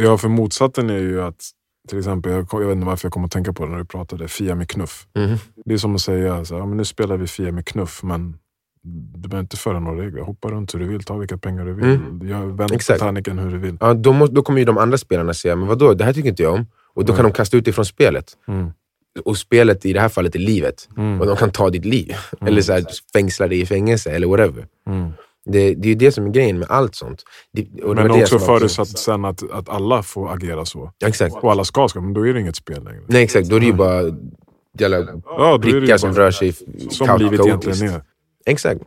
Ja, 0.03 0.19
för 0.19 0.29
motsatsen 0.29 0.91
är 0.91 0.99
ju 0.99 1.23
att 1.23 1.51
till 1.89 1.99
exempel, 1.99 2.33
jag, 2.33 2.47
jag 2.53 2.67
vet 2.67 2.75
inte 2.75 2.87
varför 2.87 3.07
jag 3.07 3.13
kom 3.13 3.25
att 3.25 3.31
tänka 3.31 3.53
på 3.53 3.65
det 3.65 3.71
när 3.71 3.79
du 3.79 3.85
pratade, 3.85 4.29
Fia 4.29 4.55
med 4.55 4.69
knuff. 4.69 5.07
Mhm. 5.15 5.37
Det 5.65 5.75
är 5.75 5.79
som 5.79 5.95
att 5.95 6.01
säga, 6.01 6.45
så 6.45 6.55
ja, 6.55 6.67
men 6.67 6.77
nu 6.77 6.85
spelar 6.85 7.17
vi 7.17 7.27
Fia 7.27 7.53
med 7.53 7.67
knuff, 7.67 8.03
men 8.03 8.39
du 9.15 9.29
behöver 9.29 9.43
inte 9.43 9.57
föra 9.57 9.81
några 9.81 10.03
regler. 10.03 10.23
Hoppa 10.23 10.51
runt 10.51 10.75
hur 10.75 10.79
du 10.79 10.87
vill, 10.87 11.05
ta 11.05 11.17
vilka 11.17 11.39
pengar 11.39 11.65
du 11.65 11.73
vill. 11.73 11.85
Mm. 11.85 12.29
Jag 12.29 12.47
vänder 12.47 12.75
Exakt. 12.75 12.99
Titaniken 12.99 13.39
hur 13.39 13.51
du 13.51 13.59
vill. 13.59 13.77
Ja, 13.81 13.95
då, 13.95 14.13
må, 14.13 14.27
då 14.27 14.43
kommer 14.43 14.59
ju 14.59 14.65
de 14.65 14.79
andra 14.79 14.99
spelarna 14.99 15.35
säga, 15.35 15.57
men 15.57 15.69
vadå, 15.69 15.95
det 15.95 16.05
här 16.05 16.13
tycker 16.13 16.29
inte 16.29 16.43
jag 16.43 16.55
om. 16.55 16.67
Och 16.95 17.05
då 17.05 17.13
kan 17.13 17.25
Nej. 17.25 17.33
de 17.33 17.37
kasta 17.37 17.57
ut 17.57 17.65
dig 17.65 17.75
från 17.75 17.85
spelet. 17.85 18.37
Mm. 18.49 18.71
Och 19.25 19.39
spelet 19.39 19.87
i 19.87 19.93
det 19.93 20.01
här 20.01 20.09
fallet 20.09 20.35
är 20.35 20.39
livet. 20.39 20.89
Mm. 20.97 21.21
Och 21.21 21.27
de 21.27 21.37
kan 21.37 21.51
ta 21.51 21.71
ditt 21.71 21.85
liv. 21.85 22.15
Eller 22.41 22.63
så 22.63 22.73
här, 22.73 22.85
fängsla 23.13 23.49
dig 23.49 23.61
i 23.61 23.67
fängelse, 23.67 24.11
eller 24.11 24.27
whatever. 24.27 24.67
Mm. 25.49 25.53
Det, 25.53 25.75
det 25.75 25.87
är 25.87 25.91
ju 25.91 25.95
det 25.95 26.13
som 26.13 26.27
är 26.27 26.31
grejen 26.31 26.59
med 26.59 26.71
allt 26.71 26.95
sånt. 26.95 27.23
Det, 27.53 27.83
och 27.83 27.95
Men 27.95 28.09
det 28.13 28.23
också 28.23 28.39
förutsatt 28.39 28.89
sen 28.99 29.25
att, 29.25 29.51
att 29.51 29.69
alla 29.69 30.03
får 30.03 30.33
agera 30.33 30.65
så. 30.65 30.93
Ja, 30.99 31.09
Exakt. 31.09 31.35
Och 31.37 31.51
alla 31.51 31.65
ska 31.65 31.89
ska, 31.89 32.01
men 32.01 32.15
då 32.15 32.27
är 32.27 32.35
det 32.35 32.41
inget 32.41 32.57
spel 32.57 32.85
längre. 32.85 33.01
Nej 33.07 33.23
exakt, 33.23 33.49
då 33.49 33.57
är 33.57 33.61
det 33.61 33.67
ju 33.67 33.73
bara 33.73 34.03
jävla 34.79 35.07
Ja, 35.25 35.59
prickar 35.63 35.81
ju 35.81 35.99
som 35.99 36.13
bara- 36.15 36.25
rör 36.25 36.31
sig 36.31 36.53
Som 36.91 37.07
ka- 37.09 37.19
livet 37.19 37.47
egentligen 37.47 37.95
är. 37.95 38.03
Exakt. 38.47 38.81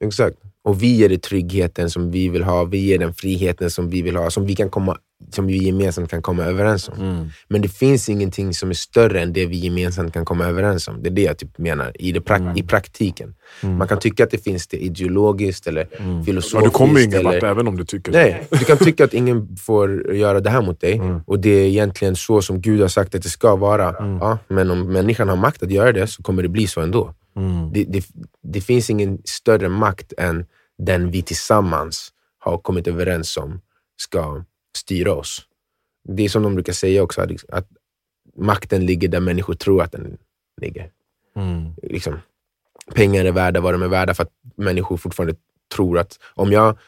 exakt. 0.00 0.36
Och 0.64 0.82
vi 0.82 0.86
ger 0.96 1.08
det 1.08 1.18
tryggheten 1.22 1.90
som 1.90 2.10
vi 2.10 2.28
vill 2.28 2.42
ha, 2.44 2.64
vi 2.64 2.78
ger 2.78 2.98
den 2.98 3.14
friheten 3.14 3.70
som 3.70 3.88
vi 3.90 4.02
vill 4.02 4.16
ha, 4.16 4.30
som 4.30 4.46
vi, 4.46 4.54
kan 4.56 4.70
komma, 4.70 4.98
som 5.30 5.46
vi 5.46 5.56
gemensamt 5.64 6.10
kan 6.10 6.22
komma 6.22 6.44
överens 6.44 6.88
om. 6.88 6.94
Mm. 7.00 7.28
Men 7.48 7.62
det 7.62 7.68
finns 7.68 8.08
ingenting 8.08 8.54
som 8.54 8.70
är 8.70 8.74
större 8.74 9.20
än 9.20 9.32
det 9.32 9.46
vi 9.46 9.56
gemensamt 9.56 10.12
kan 10.14 10.24
komma 10.24 10.44
överens 10.46 10.88
om. 10.88 11.02
Det 11.02 11.08
är 11.08 11.10
det 11.10 11.22
jag 11.22 11.38
typ 11.38 11.58
menar 11.58 11.92
i, 11.94 12.12
det 12.12 12.20
prak- 12.20 12.58
i 12.58 12.62
praktiken. 12.62 13.34
Man 13.62 13.88
kan 13.88 13.98
tycka 13.98 14.24
att 14.24 14.30
det 14.30 14.38
finns 14.44 14.66
det 14.66 14.76
ideologiskt 14.76 15.66
eller 15.66 15.88
Ja, 15.92 16.24
filosofiskt. 16.26 16.64
du 16.64 16.70
kommer 16.78 17.00
ingen 17.00 17.18
eller... 17.18 17.32
vart 17.32 17.42
även 17.42 17.68
om 17.68 17.76
du 17.76 17.84
tycker 17.84 18.12
Nej, 18.12 18.46
du 18.50 18.58
kan 18.58 18.76
tycka 18.78 19.04
att 19.04 19.14
ingen 19.14 19.56
får 19.56 20.14
göra 20.16 20.40
det 20.40 20.50
här 20.50 20.62
mot 20.62 20.80
dig 20.80 20.92
Mm. 20.94 21.20
och 21.26 21.38
det 21.40 21.50
är 21.50 21.64
egentligen 21.66 22.16
så 22.16 22.42
som 22.42 22.60
Gud 22.60 22.80
har 22.80 22.88
sagt 22.88 23.14
att 23.14 23.22
det 23.22 23.28
ska 23.28 23.56
vara. 23.56 23.88
Mm. 23.96 24.16
Ja, 24.18 24.38
men 24.48 24.70
om 24.70 24.92
människan 24.92 25.28
har 25.28 25.36
makt 25.36 25.62
att 25.62 25.70
göra 25.70 25.92
det 25.92 26.06
så 26.06 26.22
kommer 26.22 26.42
det 26.42 26.48
bli 26.48 26.66
så 26.66 26.80
ändå. 26.80 27.14
Mm. 27.36 27.72
Det, 27.72 27.84
det, 27.84 28.04
det 28.42 28.60
finns 28.60 28.90
ingen 28.90 29.18
större 29.24 29.68
makt 29.68 30.12
än 30.18 30.46
den 30.78 31.10
vi 31.10 31.22
tillsammans 31.22 32.08
har 32.38 32.58
kommit 32.58 32.86
överens 32.88 33.36
om 33.36 33.60
ska 33.96 34.44
styra 34.76 35.12
oss. 35.12 35.42
Det 36.08 36.24
är 36.24 36.28
som 36.28 36.42
de 36.42 36.54
brukar 36.54 36.72
säga 36.72 37.02
också, 37.02 37.20
att, 37.20 37.30
att 37.48 37.68
makten 38.36 38.86
ligger 38.86 39.08
där 39.08 39.20
människor 39.20 39.54
tror 39.54 39.82
att 39.82 39.92
den 39.92 40.18
ligger. 40.60 40.90
Mm. 41.36 41.72
Liksom, 41.82 42.20
pengar 42.94 43.24
är 43.24 43.32
värda 43.32 43.60
vad 43.60 43.74
de 43.74 43.82
är 43.82 43.88
värda 43.88 44.14
för 44.14 44.22
att 44.22 44.32
människor 44.56 44.96
fortfarande 44.96 45.34
tror 45.74 45.98
att 45.98 46.18
om 46.34 46.52
jag 46.52 46.78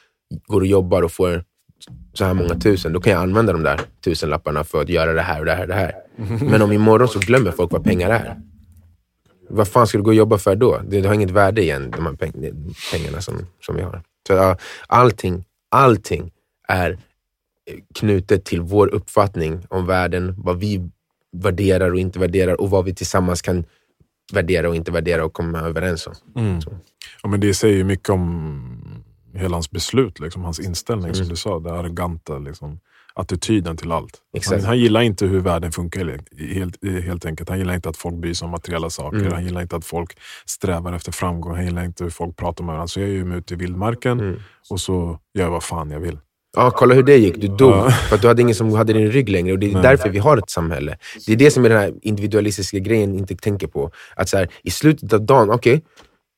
går 0.47 0.61
och 0.61 0.67
jobbar 0.67 1.03
och 1.03 1.13
får 1.13 1.45
så 2.13 2.25
här 2.25 2.35
många 2.35 2.55
tusen, 2.55 2.93
då 2.93 3.01
kan 3.01 3.13
jag 3.13 3.23
använda 3.23 3.53
de 3.53 3.63
där 3.63 3.81
tusenlapparna 4.01 4.65
för 4.65 4.83
att 4.83 4.89
göra 4.89 5.13
det 5.13 5.23
här 5.23 5.41
och 5.41 5.47
det 5.47 5.53
här 5.53 5.63
och 5.63 5.69
det 5.69 5.75
här. 5.75 5.95
Men 6.51 6.63
om 6.63 6.73
imorgon 6.73 7.09
så 7.09 7.19
glömmer 7.19 7.51
folk 7.51 7.73
vad 7.73 7.85
pengar 7.85 8.11
är. 8.11 8.41
Vad 9.49 9.69
fan 9.69 9.87
ska 9.87 9.99
du 9.99 10.05
gå 10.05 10.11
och 10.11 10.15
jobba 10.15 10.39
för 10.39 10.57
då? 10.57 10.81
Det 10.89 11.07
har 11.07 11.15
inget 11.15 11.31
värde 11.31 11.63
igen, 11.63 11.91
de 11.91 12.07
här 12.07 12.13
peng- 12.13 12.75
pengarna 12.93 13.21
som, 13.21 13.47
som 13.61 13.77
vi 13.77 13.83
har. 13.83 14.03
Så 14.27 14.57
allting, 14.87 15.45
allting 15.69 16.33
är 16.69 16.99
knutet 17.95 18.45
till 18.45 18.61
vår 18.61 18.95
uppfattning 18.95 19.61
om 19.71 19.87
världen, 19.87 20.35
vad 20.39 20.59
vi 20.59 20.91
värderar 21.37 21.91
och 21.93 21.99
inte 21.99 22.19
värderar 22.19 22.61
och 22.61 22.71
vad 22.71 22.85
vi 22.85 22.95
tillsammans 22.95 23.43
kan 23.43 23.65
värdera 24.33 24.69
och 24.69 24.77
inte 24.77 24.93
värdera 24.93 25.25
och 25.25 25.33
komma 25.33 25.59
överens 25.61 26.07
om. 26.07 26.15
Mm. 26.37 26.61
Ja, 27.23 27.29
men 27.29 27.41
det 27.41 27.55
säger 27.55 27.77
ju 27.77 27.85
mycket 27.85 28.09
om 28.09 28.63
hela 29.35 29.57
hans 29.57 29.71
beslut, 29.71 30.21
liksom, 30.21 30.45
hans 30.45 30.61
inställning 30.61 31.05
Mm. 31.05 31.15
som 31.15 31.29
du 31.29 31.37
sa. 31.37 31.59
Det 31.59 31.73
arroganta 31.73 32.39
liksom, 32.39 32.79
attityden 33.15 33.77
till 33.77 33.93
allt. 33.93 34.21
Han, 34.51 34.61
han 34.65 34.79
gillar 34.79 35.01
inte 35.01 35.27
hur 35.27 35.41
världen 35.41 35.73
funkar 35.73 36.19
helt, 36.55 36.85
helt 37.05 37.27
enkelt. 37.27 37.49
Han 37.49 37.59
gillar 37.59 37.75
inte 37.75 37.89
att 37.89 37.97
folk 37.97 38.15
bryr 38.15 38.35
sig 38.35 38.45
om 38.47 38.51
materiella 38.51 38.91
saker. 38.91 39.19
Mm. 39.19 39.33
Han 39.33 39.45
gillar 39.45 39.63
inte 39.63 39.77
att 39.77 39.85
folk 39.85 40.19
strävar 40.47 40.93
efter 40.93 41.13
framgång. 41.13 41.55
Han 41.55 41.65
gillar 41.65 41.85
inte 41.85 42.05
hur 42.05 42.11
folk 42.11 42.37
pratar 42.37 42.65
med 42.65 42.73
varandra. 42.73 42.89
Så 42.89 43.01
jag 43.01 43.09
är 43.09 43.13
ju 43.13 43.35
ute 43.37 43.55
i 43.55 43.57
vildmarken 43.57 44.21
Mm. 44.21 44.37
och 44.71 44.81
så 44.81 45.19
gör 45.35 45.45
jag 45.45 45.51
vad 45.51 45.63
fan 45.63 45.91
jag 45.91 46.01
vill. 46.01 46.19
Ja, 46.57 46.71
kolla 46.71 46.95
hur 46.95 47.03
det 47.03 47.17
gick. 47.17 47.37
Du 47.41 47.49
dog 47.49 47.71
Ja. 47.73 47.91
för 47.91 48.17
att 48.17 48.23
du 48.23 48.29
hade 48.29 48.43
ingen 48.43 48.55
som 48.55 48.73
hade 48.75 48.93
din 48.93 49.11
rygg 49.11 49.29
längre. 49.29 49.53
Och 49.53 49.59
Det 49.59 49.67
är 49.67 49.73
Nej. 49.73 49.83
därför 49.83 50.09
vi 50.09 50.19
har 50.19 50.37
ett 50.37 50.51
samhälle. 50.51 50.97
Det 51.27 51.33
är 51.33 51.37
det 51.37 51.51
som 51.51 51.65
är 51.65 51.69
den 51.69 51.79
här 51.79 51.93
individualistiska 52.03 52.79
grejen 52.79 53.15
inte 53.19 53.37
tänker 53.37 53.67
på. 53.67 53.91
Att 54.17 54.29
så 54.29 54.37
här, 54.37 54.49
I 54.63 54.71
slutet 54.71 55.13
av 55.13 55.23
dagen, 55.23 55.51
okej, 55.51 55.85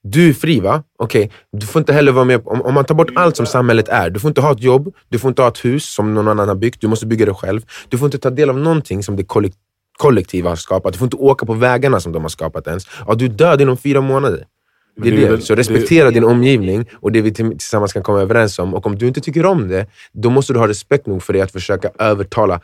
du 0.03 0.29
är 0.29 0.33
fri 0.33 0.61
va? 0.61 0.83
Okej, 0.99 1.31
du 1.53 1.67
får 1.67 1.81
inte 1.81 1.93
heller 1.93 2.13
vara 2.13 2.25
med 2.25 2.41
om, 2.45 2.63
om 2.63 2.75
man 2.75 2.85
tar 2.85 2.95
bort 2.95 3.11
allt 3.15 3.37
som 3.37 3.47
samhället 3.47 3.89
är. 3.89 4.11
Du 4.11 4.21
får 4.21 4.29
inte 4.29 4.41
ha 4.41 4.53
ett 4.53 4.63
jobb, 4.63 4.95
du 5.09 5.19
får 5.19 5.29
inte 5.29 5.43
ha 5.43 5.49
ett 5.49 5.65
hus 5.65 5.95
som 5.95 6.15
någon 6.15 6.29
annan 6.29 6.49
har 6.49 6.55
byggt, 6.57 6.81
du 6.81 6.89
måste 6.89 7.07
bygga 7.07 7.27
det 7.27 7.35
själv. 7.35 7.61
Du 7.89 7.99
får 7.99 8.07
inte 8.07 8.19
ta 8.19 8.31
del 8.31 8.51
av 8.51 8.59
någonting 8.59 9.03
som 9.03 9.17
det 9.17 9.23
kollek- 9.23 9.55
kollektiva 9.99 10.49
har 10.49 10.57
skapat. 10.57 10.93
Du 10.93 10.99
får 10.99 11.07
inte 11.07 11.17
åka 11.17 11.47
på 11.47 11.55
vägarna 11.55 12.01
som 12.01 12.13
de 12.13 12.23
har 12.23 12.29
skapat 12.29 12.67
ens. 12.67 12.85
Ja, 13.07 13.15
du 13.15 13.25
är 13.25 13.29
död 13.29 13.61
inom 13.61 13.77
fyra 13.77 14.01
månader. 14.01 14.45
Det 14.97 15.09
är 15.09 15.13
det 15.13 15.21
det. 15.21 15.27
väl- 15.31 15.43
Så 15.43 15.55
respektera 15.55 16.11
din 16.11 16.25
omgivning 16.25 16.87
och 16.95 17.13
det 17.13 17.21
vi 17.23 17.35
till- 17.35 17.51
tillsammans 17.51 17.93
kan 17.93 18.03
komma 18.03 18.21
överens 18.21 18.59
om. 18.59 18.75
Och 18.75 18.87
om 18.87 18.97
du 18.99 19.09
inte 19.09 19.21
tycker 19.21 19.47
om 19.47 19.69
det, 19.69 19.87
då 20.13 20.31
måste 20.31 20.53
du 20.53 20.59
ha 20.59 20.69
respekt 20.69 21.07
nog 21.07 21.23
för 21.23 21.33
det 21.33 21.41
att 21.41 21.53
försöka 21.53 21.91
övertala 21.99 22.61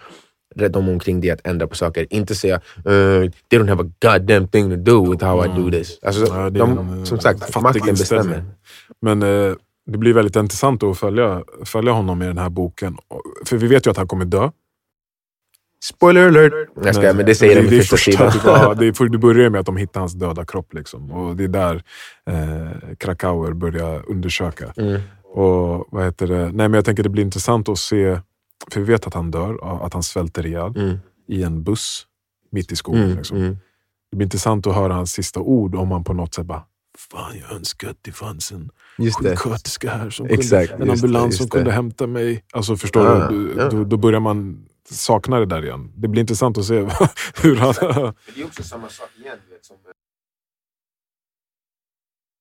de 0.71 0.88
omkring 0.88 1.21
dig 1.21 1.31
att 1.31 1.47
ändra 1.47 1.67
på 1.67 1.75
saker. 1.75 2.07
Inte 2.11 2.35
säga 2.35 2.57
uh, 2.57 3.31
“they 3.51 3.59
don't 3.59 3.69
have 3.69 3.83
a 3.85 3.91
goddamn 4.03 4.49
thing 4.49 4.71
to 4.71 4.77
do 4.77 5.11
with 5.11 5.25
how 5.25 5.45
I 5.45 5.49
do 5.49 5.71
this”. 5.71 5.99
Alltså, 6.03 6.27
Ja, 6.35 6.51
det 6.51 6.59
de, 6.59 6.99
eh, 6.99 7.05
som 7.05 7.21
sagt, 7.21 7.61
makten 7.62 7.87
bestämmer. 7.95 8.45
Men 9.03 9.23
eh, 9.23 9.53
det 9.87 9.99
blir 9.99 10.12
väldigt 10.14 10.37
intressant 10.37 10.83
att 10.83 10.99
följa, 10.99 11.43
följa 11.64 11.93
honom 11.93 12.23
i 12.23 12.27
den 12.27 12.38
här 12.38 12.49
boken. 12.51 12.97
För 13.47 13.57
vi 13.57 13.67
vet 13.67 13.87
ju 13.87 13.91
att 13.91 13.97
han 13.97 14.09
kommer 14.09 14.25
dö. 14.25 14.51
Spoiler 15.85 16.27
alert! 16.29 16.53
Jag 16.85 16.95
ska, 16.95 17.12
men 17.14 17.27
det 17.27 17.35
säger 17.35 17.62
de 17.62 17.69
det 17.69 17.75
i 17.77 17.79
är 17.79 17.83
första 17.83 18.31
första- 18.31 18.75
det, 18.79 18.87
är, 18.87 18.93
för 18.93 19.09
det 19.09 19.19
börjar 19.19 19.51
med 19.51 19.61
att 19.61 19.67
de 19.67 19.77
hittar 19.77 20.01
hans 20.01 20.12
döda 20.12 20.45
kropp. 20.45 20.75
Liksom. 20.75 21.11
Och 21.12 21.37
Det 21.37 21.45
är 21.45 21.49
där 21.49 21.83
eh, 22.31 22.95
Krakauer 22.99 23.53
börjar 23.53 24.11
undersöka. 24.11 24.73
Mm. 24.77 25.01
Och 25.35 25.87
vad 25.91 26.05
heter 26.05 26.27
det? 26.27 26.43
Nej, 26.45 26.53
men 26.53 26.73
jag 26.75 26.85
tänker 26.85 27.03
det 27.03 27.09
blir 27.09 27.25
intressant 27.25 27.69
att 27.69 27.79
se, 27.79 28.21
för 28.73 28.81
vi 28.81 28.87
vet 28.93 29.07
att 29.07 29.14
han 29.14 29.31
dör, 29.31 29.85
att 29.87 29.93
han 29.95 30.03
svälter 30.03 30.47
ihjäl 30.47 30.73
Mm. 30.77 30.99
i 31.29 31.43
en 31.43 31.62
buss 31.62 32.07
mitt 32.53 32.73
i 32.73 32.77
skogen. 32.77 33.03
Mm. 33.05 33.17
Liksom. 33.17 33.37
Mm. 33.37 33.57
Det 34.11 34.17
blir 34.17 34.27
intressant 34.27 34.67
att 34.67 34.75
höra 34.75 34.95
hans 34.95 35.12
sista 35.12 35.41
ord 35.41 35.75
om 35.75 35.91
han 35.91 36.05
på 36.05 36.12
något 36.12 36.35
sätt 36.35 36.47
bara 36.47 36.62
Fan, 37.12 37.33
jag 37.49 37.57
önskar 37.57 37.91
att 37.91 37.97
det 38.03 38.12
fanns 38.12 38.53
en 38.53 38.71
Just 38.99 39.23
det. 39.23 39.29
sjuksköterska 39.37 39.91
här, 39.91 40.11
som 40.11 40.27
Exakt, 40.27 40.71
kunde, 40.71 40.83
en 40.85 40.88
det, 40.88 40.93
ambulans 40.93 41.27
just 41.27 41.38
som 41.38 41.45
det. 41.47 41.51
kunde 41.51 41.73
hämta 41.73 42.07
mig. 42.07 42.45
Alltså 42.53 42.77
förstår 42.77 43.07
Ja, 43.07 43.29
du? 43.31 43.55
ja. 43.57 43.69
Då, 43.69 43.85
då 43.85 43.97
börjar 43.97 44.21
man 44.21 44.64
sakna 44.94 45.38
det 45.38 45.46
där 45.46 45.64
igen. 45.64 45.92
Det 45.96 46.09
blir 46.09 46.20
intressant 46.20 46.59
att 46.59 46.64
se 46.64 46.74
hur 47.42 47.57
han... 47.57 47.74
Det 48.35 48.40
är 48.40 48.44
också 48.46 48.62
samma 48.62 48.88
sak 48.88 49.09
igen. 49.20 49.37
Vet, 49.51 49.64
som... 49.64 49.77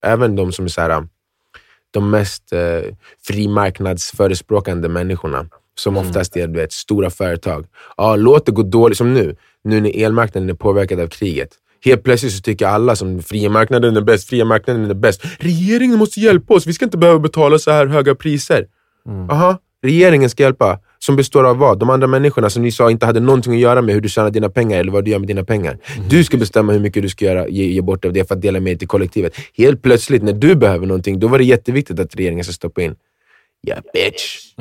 Även 0.06 0.36
de 0.36 0.52
som 0.52 0.66
är 0.66 0.70
så 0.70 0.82
här, 0.82 1.08
de 1.92 2.10
mest 2.10 2.54
eh, 2.54 2.82
frimarknadsförespråkande 3.28 4.90
människorna, 4.90 5.46
som 5.76 5.98
Mm. 5.98 6.08
oftast 6.10 6.38
är 6.38 6.48
du 6.48 6.60
vet, 6.60 6.72
stora 6.74 7.10
företag. 7.10 7.66
Ja, 7.98 8.16
låt 8.16 8.46
det 8.46 8.52
gå 8.52 8.62
dåligt, 8.64 8.98
som 8.98 9.14
nu. 9.14 9.36
Nu 9.64 9.82
när 9.82 10.04
elmarknaden 10.04 10.50
är 10.50 10.54
påverkad 10.54 11.00
av 11.00 11.08
kriget. 11.08 11.50
Helt 11.86 12.04
plötsligt 12.04 12.34
så 12.34 12.42
tycker 12.42 12.68
alla 12.68 12.96
som 12.96 13.22
fria 13.24 13.50
marknaden 13.50 13.98
är 13.98 14.02
bäst, 14.02 14.30
fria 14.30 14.46
marknaden 14.46 14.90
är 14.90 14.94
bäst. 14.94 15.22
Regeringen 15.40 15.98
måste 16.00 16.20
hjälpa 16.20 16.54
oss, 16.54 16.68
vi 16.68 16.74
ska 16.74 16.86
inte 16.86 16.98
behöva 16.98 17.20
betala 17.20 17.60
så 17.60 17.72
här 17.72 17.88
höga 17.88 18.16
priser. 18.16 18.68
Mm. 19.08 19.30
Aha, 19.30 19.58
regeringen 19.84 20.30
ska 20.30 20.44
hjälpa. 20.44 20.80
Som 21.00 21.16
består 21.16 21.44
av 21.44 21.58
vad? 21.58 21.80
De 21.80 21.90
andra 21.90 22.08
människorna 22.08 22.50
som 22.50 22.64
ni 22.64 22.72
sa 22.72 22.92
inte 22.92 23.06
hade 23.06 23.20
någonting 23.20 23.54
att 23.54 23.60
göra 23.60 23.82
med 23.82 23.96
hur 23.96 24.02
du 24.02 24.10
tjänar 24.10 24.30
dina 24.30 24.50
pengar 24.50 24.80
eller 24.80 24.92
vad 24.92 25.06
du 25.06 25.12
gör 25.12 25.20
med 25.20 25.28
dina 25.28 25.44
pengar. 25.44 25.78
Du 26.10 26.24
ska 26.24 26.38
bestämma 26.38 26.74
hur 26.74 26.80
mycket 26.80 27.04
du 27.04 27.10
ska 27.10 27.26
göra, 27.26 27.48
ge, 27.48 27.66
ge 27.66 27.82
bort 27.82 28.06
av 28.06 28.14
det 28.14 28.28
för 28.28 28.36
att 28.36 28.42
dela 28.42 28.60
med 28.60 28.72
dig 28.72 28.78
till 28.78 28.88
kollektivet. 28.88 29.34
Helt 29.58 29.82
plötsligt, 29.82 30.24
när 30.24 30.34
du 30.34 30.56
behöver 30.56 30.88
någonting, 30.88 31.20
då 31.20 31.28
var 31.28 31.38
det 31.38 31.44
jätteviktigt 31.44 32.00
att 32.00 32.16
regeringen 32.16 32.44
ska 32.44 32.54
stoppa 32.54 32.82
in. 32.82 32.96
Ja, 33.62 33.76
bitch. 33.94 34.54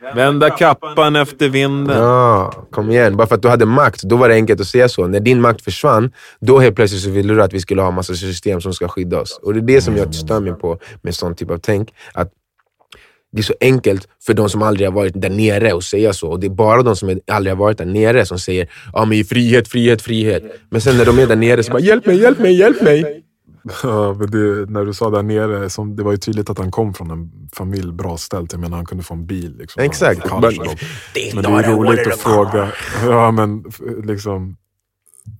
Vända 0.14 0.50
kappan 0.50 1.16
efter 1.16 1.48
vinden. 1.48 1.98
Ja, 1.98 2.52
kom 2.70 2.90
igen. 2.90 3.16
Bara 3.16 3.26
för 3.26 3.34
att 3.34 3.42
du 3.42 3.48
hade 3.48 3.66
makt, 3.66 4.02
då 4.02 4.16
var 4.16 4.28
det 4.28 4.34
enkelt 4.34 4.60
att 4.60 4.66
säga 4.66 4.88
så. 4.88 5.06
När 5.06 5.20
din 5.20 5.40
makt 5.40 5.64
försvann, 5.64 6.12
då 6.40 6.58
helt 6.58 6.76
plötsligt 6.76 7.02
så 7.02 7.10
ville 7.10 7.34
du 7.34 7.42
att 7.42 7.52
vi 7.52 7.60
skulle 7.60 7.82
ha 7.82 7.90
massa 7.90 8.14
system 8.14 8.60
som 8.60 8.74
ska 8.74 8.88
skydda 8.88 9.20
oss. 9.20 9.40
Och 9.42 9.54
det 9.54 9.60
är 9.60 9.62
det 9.62 9.80
som 9.80 9.96
jag 9.96 10.14
stör 10.14 10.40
mig 10.40 10.52
på 10.52 10.78
med 11.02 11.14
sån 11.14 11.34
typ 11.34 11.50
av 11.50 11.58
tänk. 11.58 11.94
Att 12.14 12.32
det 13.32 13.38
är 13.38 13.42
så 13.42 13.54
enkelt 13.60 14.08
för 14.26 14.34
de 14.34 14.50
som 14.50 14.62
aldrig 14.62 14.88
har 14.88 14.92
varit 14.94 15.20
där 15.22 15.30
nere 15.30 15.74
att 15.76 15.84
säga 15.84 16.12
så. 16.12 16.28
Och 16.30 16.40
det 16.40 16.46
är 16.46 16.50
bara 16.50 16.82
de 16.82 16.96
som 16.96 17.20
aldrig 17.32 17.52
har 17.54 17.58
varit 17.58 17.78
där 17.78 17.84
nere 17.86 18.26
som 18.26 18.38
säger 18.38 18.70
ja 18.92 19.04
men 19.04 19.24
frihet, 19.24 19.68
frihet, 19.68 20.02
frihet. 20.02 20.42
Men 20.70 20.80
sen 20.80 20.96
när 20.96 21.04
de 21.04 21.18
är 21.18 21.26
där 21.26 21.36
nere 21.36 21.62
så 21.62 21.72
bara 21.72 21.80
hjälp 21.82 22.06
mig, 22.06 22.20
hjälp 22.20 22.38
mig, 22.38 22.52
hjälp 22.58 22.82
mig. 22.82 23.24
Ja, 23.82 24.14
men 24.14 24.30
det, 24.30 24.70
när 24.70 24.84
du 24.84 24.94
sa 24.94 25.10
där 25.10 25.22
nere, 25.22 25.70
som, 25.70 25.96
det 25.96 26.02
var 26.02 26.10
ju 26.12 26.18
tydligt 26.18 26.50
att 26.50 26.58
han 26.58 26.70
kom 26.70 26.94
från 26.94 27.10
en 27.10 27.30
familj 27.52 27.92
bra 27.92 28.16
ställt. 28.16 28.52
Jag 28.52 28.60
menar, 28.60 28.76
han 28.76 28.86
kunde 28.86 29.04
få 29.04 29.14
en 29.14 29.26
bil. 29.26 29.56
Liksom, 29.58 29.82
Exakt. 29.82 30.28
Han- 30.28 30.40
Men- 30.40 30.52
Men 31.34 31.42
det 31.42 31.48
är 31.48 31.72
roligt 31.76 32.06
att 32.06 32.18
fråga, 32.20 32.72
ja 33.04 33.30
men 33.30 33.64
liksom, 34.04 34.56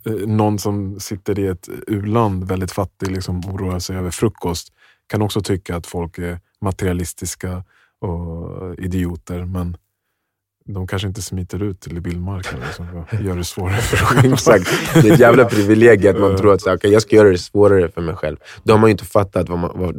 eh, 0.06 0.12
någon 0.28 0.58
som 0.58 1.00
sitter 1.00 1.38
i 1.38 1.46
ett 1.46 1.68
u-land, 1.86 2.44
väldigt 2.48 2.72
fattig, 2.72 3.10
liksom, 3.10 3.40
oroar 3.46 3.78
sig 3.78 3.96
över 3.96 4.10
frukost, 4.10 4.68
kan 5.06 5.22
också 5.22 5.40
tycka 5.40 5.76
att 5.76 5.86
folk 5.86 6.18
är 6.18 6.38
materialistiska 6.62 7.64
och 8.00 8.74
idioter, 8.78 9.44
men 9.44 9.76
de 10.64 10.86
kanske 10.86 11.08
inte 11.08 11.22
smiter 11.22 11.62
ut 11.62 11.80
till 11.80 12.00
bilmarknaden 12.00 12.66
liksom, 12.66 12.86
och 12.96 13.24
gör 13.24 13.36
det 13.36 13.44
svårare 13.44 13.76
för 13.80 14.22
dem. 14.22 14.32
Exakt. 14.32 14.70
Det 14.94 15.08
är 15.08 15.12
ett 15.12 15.20
jävla 15.20 15.44
privilegium 15.44 16.14
att 16.14 16.20
man 16.20 16.36
tror 16.36 16.54
att 16.54 16.60
så, 16.60 16.74
okay, 16.74 16.90
jag 16.90 17.02
ska 17.02 17.16
göra 17.16 17.28
det 17.28 17.38
svårare 17.38 17.88
för 17.88 18.00
mig 18.00 18.14
själv. 18.16 18.36
Då 18.62 18.72
har 18.72 18.78
man 18.78 18.88
ju 18.88 18.92
inte 18.92 19.04
fattat 19.04 19.48
vad, 19.48 19.58
man, 19.58 19.70
vad, 19.74 19.94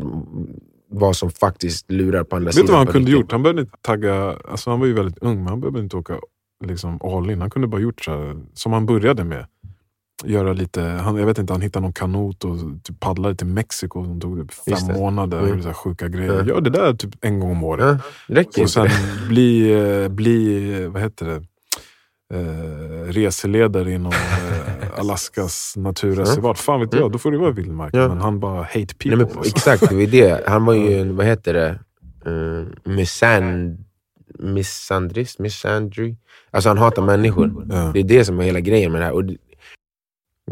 vad 0.90 1.16
som 1.16 1.32
faktiskt 1.32 1.92
lurar 1.92 2.24
på 2.24 2.36
andra 2.36 2.46
Vet 2.46 2.56
sidan. 2.56 2.66
du 2.66 2.72
vad 2.72 2.80
han 2.80 2.94
kunde 2.94 3.12
gjort? 3.12 3.32
Han 3.32 3.44
behövde 3.44 3.62
inte 3.62 3.78
tagga, 3.82 4.38
alltså 4.50 4.70
han 4.70 4.80
var 4.80 4.88
ju 4.88 4.94
väldigt 4.94 5.18
ung, 5.18 5.38
men 5.38 5.48
han 5.48 5.62
behövde 5.62 5.80
inte 5.80 5.98
åka 5.98 6.20
liksom 6.66 7.00
all 7.04 7.30
in. 7.30 7.42
Han 7.42 7.50
kunde 7.50 7.68
bara 7.68 7.82
gjort 7.82 8.02
så 8.02 8.12
här, 8.12 8.38
som 8.54 8.74
han 8.74 8.86
började 8.86 9.24
med. 9.24 9.46
Göra 10.26 10.54
lite, 10.54 10.82
han, 10.82 11.18
jag 11.18 11.26
vet 11.26 11.38
inte, 11.38 11.54
han 11.54 11.62
hittade 11.62 11.84
någon 11.84 11.94
kanot 11.94 12.46
och 12.46 12.58
typ 12.84 13.00
paddlade 13.00 13.36
till 13.36 13.48
Mexiko 13.48 14.04
som 14.04 14.22
tog 14.22 14.42
typ 14.42 14.52
Just 14.68 14.82
fem 14.82 14.88
det. 14.88 15.00
månader. 15.00 15.40
Mm. 15.40 15.58
Och 15.58 15.64
så 15.64 15.70
här 15.70 15.74
sjuka 15.74 16.08
grejer. 16.08 16.34
Ja. 16.34 16.46
Gör 16.46 16.62
det 16.62 16.70
där 16.70 16.94
typ 16.94 17.16
en 17.22 17.40
gång 17.40 17.52
om 17.52 17.64
året. 17.64 17.98
Det 18.28 18.34
räcker 18.34 18.64
och 18.64 18.70
sen 18.70 18.88
bli, 19.28 19.72
eh, 19.72 20.10
bli, 20.10 20.74
eh, 20.84 20.90
vad 20.90 21.02
heter 21.02 21.26
det, 21.26 21.44
eh, 22.34 23.12
reseledare 23.12 23.92
inom 23.92 24.12
eh, 24.12 25.00
Alaskas 25.00 25.74
naturreservat. 25.78 26.60
Fan 26.60 26.80
vet 26.80 26.94
jag, 26.94 27.12
då 27.12 27.18
får 27.18 27.32
det 27.32 27.38
vara 27.38 27.52
vildmark. 27.52 27.94
Ja. 27.94 28.08
Men 28.08 28.22
han 28.22 28.40
bara 28.40 28.64
hate 28.64 28.86
people. 28.86 29.16
Nej, 29.16 29.26
men, 29.26 29.38
alltså. 29.38 29.56
exakt, 29.56 29.90
det 29.90 29.96
var 29.96 30.08
det. 30.12 30.48
Han 30.48 30.66
var 30.66 30.74
ju 30.74 31.00
en, 31.00 31.16
vad 31.16 31.26
heter 31.26 31.54
det, 31.54 31.80
uh, 32.30 32.68
misand, 32.84 33.86
misandrist, 34.40 35.40
misandry. 35.40 36.16
Alltså 36.52 36.70
han 36.70 36.78
hatar 36.78 37.02
människor. 37.02 37.66
Ja. 37.70 37.92
Det 37.94 38.00
är 38.00 38.04
det 38.04 38.26
som 38.26 38.40
är 38.40 38.44
hela 38.44 38.60
grejen 38.60 38.92
med 38.92 39.02
det 39.02 39.06
här. 39.06 39.14
Och 39.14 39.24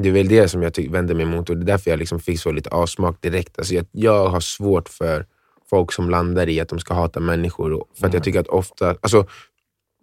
det, 0.01 0.09
är 0.09 0.13
väl 0.13 0.27
det 0.27 0.49
som 0.49 0.63
jag 0.63 0.89
vänder 0.89 1.15
mig 1.15 1.23
emot 1.23 1.49
och 1.49 1.57
det 1.57 1.63
är 1.63 1.65
därför 1.65 1.91
jag 1.91 1.99
liksom 1.99 2.19
fick 2.19 2.39
så 2.39 2.51
lite 2.51 2.69
avsmak 2.69 3.21
direkt. 3.21 3.59
Alltså 3.59 3.73
jag, 3.73 3.85
jag 3.91 4.29
har 4.29 4.39
svårt 4.39 4.89
för 4.89 5.25
folk 5.69 5.91
som 5.91 6.09
landar 6.09 6.49
i 6.49 6.59
att 6.59 6.69
de 6.69 6.79
ska 6.79 6.93
hata 6.93 7.19
människor. 7.19 7.73
Och, 7.73 7.87
för 7.99 8.07
att 8.07 8.13
jag 8.13 8.23
tycker 8.23 8.39
att 8.39 8.47
ofta, 8.47 8.89
alltså, 9.01 9.27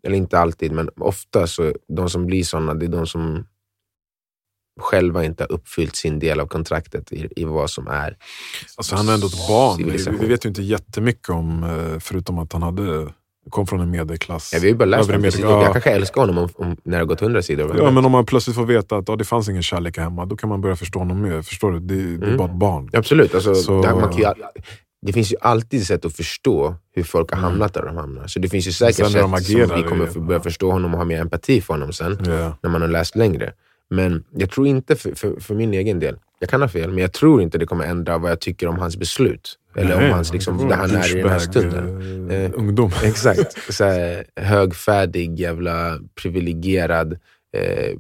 eller 0.03 0.17
inte 0.17 0.39
alltid, 0.39 0.73
men 0.73 0.91
ofta 0.97 1.47
så 1.47 1.73
de 1.89 2.11
som 2.11 2.27
blir 2.27 2.45
sådana, 2.45 2.75
det 2.75 2.87
är 2.87 2.89
de 2.89 3.07
som 3.07 3.47
själva 4.81 5.25
inte 5.25 5.43
har 5.43 5.53
uppfyllt 5.53 5.97
sin 5.97 6.19
del 6.19 6.41
av 6.41 6.47
kontraktet 6.47 7.13
i, 7.13 7.29
i 7.37 7.45
vad 7.45 7.71
som 7.71 7.87
är 7.87 8.17
Alltså 8.77 8.97
han 8.97 9.09
är 9.09 9.15
ändå 9.15 9.27
ett 9.27 9.49
barn. 9.49 9.77
Vi, 9.77 10.19
vi 10.21 10.27
vet 10.27 10.45
ju 10.45 10.49
inte 10.49 10.63
jättemycket 10.63 11.29
om, 11.29 11.65
eh, 11.65 11.99
förutom 11.99 12.39
att 12.39 12.53
han 12.53 12.63
hade, 12.63 13.13
kom 13.51 13.67
från 13.67 13.81
en 13.81 13.91
medelklass. 13.91 14.51
Ja, 14.53 14.59
vi 14.63 14.67
har 14.67 14.73
ju 14.73 14.79
bara 14.79 14.85
läst 14.85 15.03
övre 15.05 15.17
om 15.17 15.23
det. 15.23 15.29
medel- 15.29 15.41
Jag 15.51 15.63
ja. 15.63 15.73
kanske 15.73 15.91
älskar 15.91 16.21
honom 16.21 16.39
om, 16.39 16.49
om, 16.55 16.77
när 16.85 16.93
det 16.93 16.99
har 16.99 17.05
gått 17.05 17.21
hundra 17.21 17.43
sidor. 17.43 17.75
Ja, 17.79 17.91
men 17.91 18.05
om 18.05 18.13
man 18.13 18.27
plötsligt 18.27 18.57
får 18.57 18.65
veta 18.67 18.97
att 18.97 19.09
ja, 19.09 19.17
det 19.17 19.25
fanns 19.25 19.49
ingen 19.49 19.63
kärlek 19.63 19.99
hemma, 19.99 20.27
då 20.27 20.37
kan 20.37 20.49
man 20.49 20.61
börja 20.61 20.77
förstå 20.77 20.99
honom 20.99 21.23
mer. 21.23 21.43
Förstår 21.43 21.73
du? 21.73 21.81
Det, 21.81 21.95
det 21.95 22.25
är 22.25 22.29
Mm. 22.29 22.37
bara 22.37 22.49
ett 22.49 22.55
barn. 22.59 22.91
Absolut. 22.93 23.35
Alltså, 23.35 23.55
Så- 23.55 23.83
det, 23.83 23.89
här, 23.89 23.95
man 23.95 24.09
kan 24.13 24.19
ju, 24.19 24.27
det 25.07 25.13
finns 25.13 25.33
ju 25.33 25.37
alltid 25.41 25.87
sätt 25.87 26.05
att 26.05 26.17
förstå 26.17 26.75
hur 26.95 27.03
folk 27.03 27.31
har 27.33 27.39
hamnat 27.41 27.75
där 27.75 27.83
de 27.87 27.97
hamnar. 27.97 28.27
Så 28.27 28.39
det 28.39 28.49
finns 28.49 28.67
ju 28.69 28.73
säkert 28.73 28.99
Mm. 29.01 29.11
Sen 29.13 29.39
sätt 29.45 29.69
som 29.69 29.77
vi 29.77 29.83
kommer 29.83 30.07
få 30.07 30.21
börja 30.21 30.41
förstå 30.41 30.71
honom 30.71 30.93
och 30.95 30.99
ha 30.99 31.05
mer 31.05 31.21
empati 31.21 31.61
för 31.61 31.75
honom 31.75 31.93
sen, 31.93 32.19
Ja. 32.27 32.57
när 32.63 32.71
man 32.71 32.81
har 32.81 32.89
läst 32.89 33.17
längre. 33.17 33.53
Men 33.91 34.25
jag 34.37 34.51
tror 34.51 34.67
inte, 34.67 34.97
för, 34.97 35.15
för, 35.15 35.41
för 35.41 35.55
min 35.55 35.75
egen 35.75 35.99
del, 36.01 36.19
jag 36.39 36.49
kan 36.49 36.61
ha 36.61 36.69
fel, 36.69 36.91
men 36.91 36.99
jag 36.99 37.13
tror 37.13 37.43
inte 37.43 37.59
det 37.59 37.67
kommer 37.67 37.85
ändra 37.85 38.19
vad 38.19 38.31
jag 38.31 38.41
tycker 38.41 38.67
om 38.67 38.79
hans 38.79 38.97
beslut. 38.97 39.59
Eller 39.77 39.97
Nej, 39.97 40.07
om 40.07 40.13
hans, 40.15 40.33
liksom, 40.33 40.69
där 40.69 40.77
han 40.77 40.91
är 40.91 41.17
i 41.17 41.23
den 41.23 41.31
här 41.31 41.39
stunden. 41.39 42.31
eh, 42.31 42.45
Eh, 42.45 42.51
ungdom. 42.55 42.91
Exakt. 43.05 43.57
Så 43.75 43.85
här, 43.85 44.25
högfärdig, 44.37 45.41
jävla 45.41 45.99
privilegierad, 46.23 47.13
eh, 47.57 47.95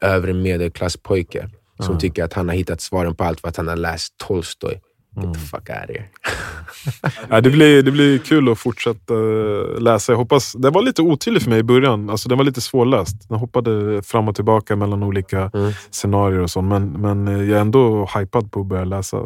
övre 0.00 0.32
medelklasspojke 0.32 1.48
som 1.80 1.98
tycker 1.98 2.24
att 2.24 2.32
han 2.32 2.48
har 2.48 2.56
hittat 2.56 2.80
svaren 2.80 3.14
på 3.14 3.24
allt 3.24 3.40
för 3.40 3.48
att 3.48 3.56
han 3.56 3.68
har 3.68 3.76
läst 3.76 4.14
Tolstoj. 4.16 4.80
Get 5.16 5.24
Mm. 5.24 5.34
the 5.34 5.40
fuck 5.40 5.68
out 5.70 5.90
of 5.90 5.96
here. 5.96 6.04
Ja, 7.30 7.40
det, 7.40 7.50
blir, 7.50 7.82
det 7.82 7.90
blir 7.90 8.18
kul 8.18 8.48
att 8.52 8.58
fortsätta 8.58 9.14
eh, 9.14 9.80
läsa. 9.80 10.12
Jag 10.12 10.16
hoppas, 10.18 10.52
den 10.52 10.72
var 10.72 10.82
lite 10.82 11.02
otydlig 11.02 11.42
för 11.42 11.50
mig 11.50 11.58
i 11.58 11.62
början. 11.62 12.10
Alltså, 12.10 12.28
den 12.28 12.38
var 12.38 12.44
lite 12.44 12.60
svårläst. 12.60 13.28
Den 13.28 13.38
hoppade 13.38 14.02
fram 14.02 14.28
och 14.28 14.34
tillbaka 14.34 14.76
mellan 14.76 15.02
olika 15.02 15.50
Mm. 15.54 15.72
scenarier 15.90 16.40
och 16.40 16.50
så. 16.50 16.62
Men, 16.62 16.92
men 16.92 17.28
eh, 17.28 17.34
jag 17.42 17.56
är 17.56 17.60
ändå 17.60 18.08
hypad 18.18 18.52
på 18.52 18.60
att 18.60 18.66
börja 18.66 18.84
läsa 18.84 19.16
eh, 19.16 19.22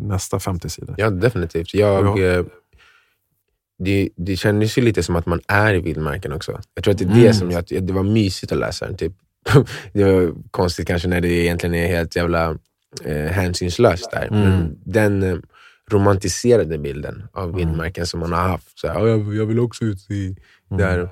nästa 0.00 0.40
50 0.40 0.68
sidor. 0.68 0.94
Ja, 0.98 1.10
definitivt. 1.10 1.74
Jag, 1.74 2.18
Ja. 2.18 2.44
det, 3.84 4.08
det 4.16 4.36
kändes 4.36 4.78
ju 4.78 4.82
lite 4.82 5.02
som 5.02 5.16
att 5.16 5.26
man 5.26 5.40
är 5.48 5.74
i 5.74 5.80
vildmarken 5.80 6.32
också. 6.32 6.60
Jag 6.74 6.84
tror 6.84 6.92
att 6.92 6.98
det 6.98 7.04
är 7.04 7.08
det 7.08 7.20
Mm. 7.20 7.34
som 7.34 7.50
gör 7.50 7.58
att 7.58 7.68
det 7.68 7.92
var 7.92 8.02
mysigt 8.02 8.52
att 8.52 8.58
läsa 8.58 8.86
den. 8.86 8.96
Typ. 8.96 9.12
det 9.92 10.04
var 10.04 10.32
konstigt 10.50 10.86
kanske 10.86 11.08
när 11.08 11.20
det 11.20 11.28
egentligen 11.28 11.74
är 11.74 11.86
helt 11.88 12.16
jävla 12.16 12.56
eh, 13.04 13.26
hänsynslöst 13.32 14.10
där. 14.10 14.26
Mm. 14.26 14.40
Men 14.40 14.78
den 14.84 15.22
eh, 15.22 15.36
romantiserade 15.90 16.78
bilden 16.78 17.28
av 17.32 17.54
vildmarken 17.54 18.06
som 18.06 18.20
man 18.20 18.32
har 18.32 18.40
haft. 18.48 18.78
Så 18.78 18.88
här, 18.88 18.94
"Ja, 19.00 19.08
jag, 19.08 19.34
jag 19.34 19.46
vill 19.46 19.58
också 19.60 19.84
ut 19.84 20.10
i 20.10 20.36
Mm. 20.70 20.78
där. 20.82 21.08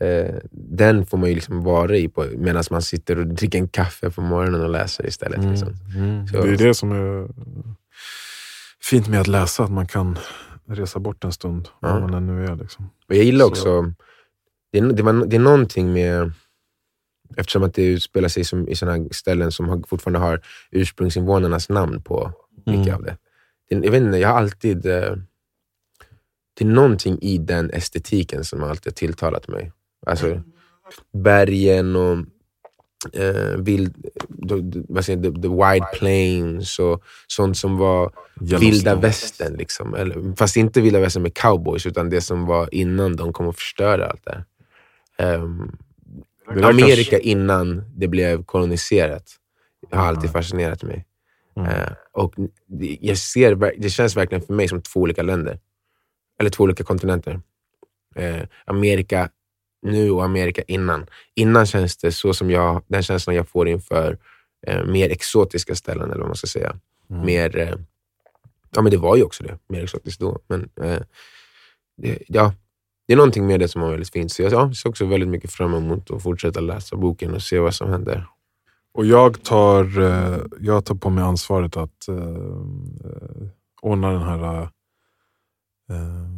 Eh, 0.00 0.34
den 0.52 1.06
får 1.06 1.18
man 1.18 1.28
ju 1.28 1.34
liksom 1.34 1.62
vara 1.64 1.96
i 1.96 2.08
på, 2.08 2.26
medan 2.36 2.64
man 2.70 2.82
sitter 2.82 3.18
och 3.18 3.26
dricker 3.26 3.58
en 3.58 3.68
kaffe 3.68 4.10
på 4.10 4.20
morgonen 4.20 4.60
och 4.62 4.70
läser 4.70 5.06
istället. 5.06 5.38
Mm. 5.38 5.50
Liksom. 5.50 5.74
Mm. 5.96 6.26
Så- 6.28 6.42
Det 6.42 6.52
är 6.52 6.56
det 6.56 6.74
som 6.74 6.92
är 6.92 7.28
fint 8.82 9.08
med 9.08 9.20
att 9.20 9.26
läsa, 9.26 9.64
att 9.64 9.70
man 9.72 9.86
kan 9.86 10.18
resa 10.68 10.98
bort 10.98 11.24
en 11.24 11.32
stund, 11.32 11.68
var 11.80 11.90
Ja. 11.90 12.00
man 12.00 12.14
än 12.14 12.26
nu 12.26 12.44
är. 12.46 12.56
Liksom. 12.56 12.90
Och 13.08 13.14
jag 13.14 13.24
gillar 13.24 13.44
Så- 13.44 13.50
också, 13.50 13.92
det 14.72 14.78
är, 14.78 14.82
det, 14.92 15.02
var, 15.02 15.26
det 15.26 15.36
är 15.36 15.40
någonting 15.40 15.92
med, 15.92 16.32
eftersom 17.36 17.62
att 17.62 17.74
det 17.74 17.84
utspelar 17.84 18.28
sig 18.28 18.44
som, 18.44 18.68
i 18.68 18.74
sådana 18.76 19.08
ställen 19.10 19.52
som 19.52 19.68
har, 19.68 19.82
fortfarande 19.88 20.18
har 20.18 20.40
ursprungsinvånarnas 20.70 21.68
namn 21.68 22.02
på 22.02 22.32
mycket 22.66 22.86
Mm. 22.86 22.94
av 22.94 23.02
det. 23.02 23.16
Jag 23.68 23.90
vet 23.90 24.02
inte, 24.02 24.18
jag 24.18 24.28
har 24.28 24.36
alltid, 24.36 24.86
eh, 24.86 25.16
det 26.54 26.64
är 26.64 26.68
någonting 26.68 27.18
i 27.22 27.38
den 27.38 27.70
estetiken 27.70 28.44
som 28.44 28.62
alltid 28.62 28.92
har 28.92 28.96
tilltalat 28.96 29.48
mig. 29.48 29.72
Alltså 30.06 30.42
bergen 31.12 31.96
och 31.96 32.18
eh, 33.12 33.56
vild, 33.58 34.06
vad 34.88 35.04
säger, 35.04 35.22
the, 35.22 35.42
the 35.42 35.48
wide 35.48 35.86
plains 35.98 36.78
och 36.78 37.02
sånt 37.26 37.56
som 37.56 37.76
var 37.76 38.12
vilda 38.60 38.94
västern. 38.94 39.56
Liksom. 39.56 39.94
Eller, 39.94 40.36
fast 40.36 40.56
inte 40.56 40.80
vilda 40.80 41.00
västern 41.00 41.22
med 41.22 41.34
cowboys, 41.34 41.86
utan 41.86 42.10
det 42.10 42.20
som 42.20 42.46
var 42.46 42.74
innan 42.74 43.16
de 43.16 43.32
kom 43.32 43.46
och 43.46 43.56
förstörde 43.56 44.06
allt 44.10 44.24
det 44.24 44.30
här. 44.30 44.44
Där 46.54 46.70
Amerika 46.70 47.18
innan 47.18 47.84
det 47.96 48.08
blev 48.08 48.44
koloniserat 48.44 49.38
har 49.90 50.06
alltid 50.06 50.30
fascinerat 50.30 50.82
mig. 50.82 51.06
Mm. 51.56 51.70
Eh, 51.70 51.88
och 52.12 52.34
jag 53.00 53.18
ser, 53.18 53.54
det 53.78 53.90
känns 53.90 54.16
verkligen 54.16 54.42
för 54.42 54.54
mig 54.54 54.68
som 54.68 54.82
två 54.82 55.00
olika 55.00 55.22
länder. 55.22 55.58
Eller 56.40 56.50
två 56.50 56.64
olika 56.64 56.84
kontinenter. 56.84 57.40
Eh, 58.14 58.42
Amerika 58.64 59.30
nu 59.82 60.10
och 60.10 60.24
Amerika 60.24 60.62
innan. 60.62 61.06
Innan 61.34 61.66
känns 61.66 61.96
det 61.96 62.12
så 62.12 62.34
som 62.34 62.50
jag, 62.50 62.84
den 62.86 63.02
känslan 63.02 63.36
jag 63.36 63.48
får 63.48 63.68
inför 63.68 64.18
eh, 64.66 64.84
mer 64.84 65.10
exotiska 65.10 65.74
ställen, 65.74 66.10
eller 66.10 66.20
vad 66.20 66.28
man 66.28 66.36
ska 66.36 66.46
säga. 66.46 66.76
Mm. 67.10 67.26
Mer, 67.26 67.78
ja 68.70 68.82
men 68.82 68.90
det 68.90 68.96
var 68.96 69.16
ju 69.16 69.22
också 69.22 69.44
det, 69.44 69.58
mer 69.68 69.82
exotiskt 69.82 70.20
då. 70.20 70.38
Men 70.46 70.68
ja, 72.26 72.54
det 73.12 73.14
är 73.14 73.16
någonting 73.16 73.46
med 73.46 73.60
det 73.60 73.68
som 73.68 73.82
var 73.82 73.90
väldigt 73.90 74.12
fint. 74.12 74.32
Så 74.32 74.42
jag 74.42 74.52
ja, 74.52 74.74
ser 74.74 74.88
också 74.88 75.04
väldigt 75.04 75.28
mycket 75.28 75.50
fram 75.50 75.74
emot 75.74 76.10
att 76.10 76.22
fortsätta 76.22 76.60
läsa 76.60 76.96
boken 76.96 77.34
och 77.34 77.42
se 77.42 77.58
vad 77.58 77.74
som 77.74 77.90
händer. 77.90 78.26
Och 78.94 79.06
jag 79.06 79.42
tar, 79.42 80.00
eh, 80.00 80.38
jag 80.60 80.84
tar 80.84 80.94
på 80.94 81.10
mig 81.10 81.24
ansvaret 81.24 81.76
att 81.76 82.08
eh, 82.08 82.16
eh 82.16 83.48
ordna 83.82 84.10
den 84.12 84.22
här 84.22 84.62
eh, 85.90 86.28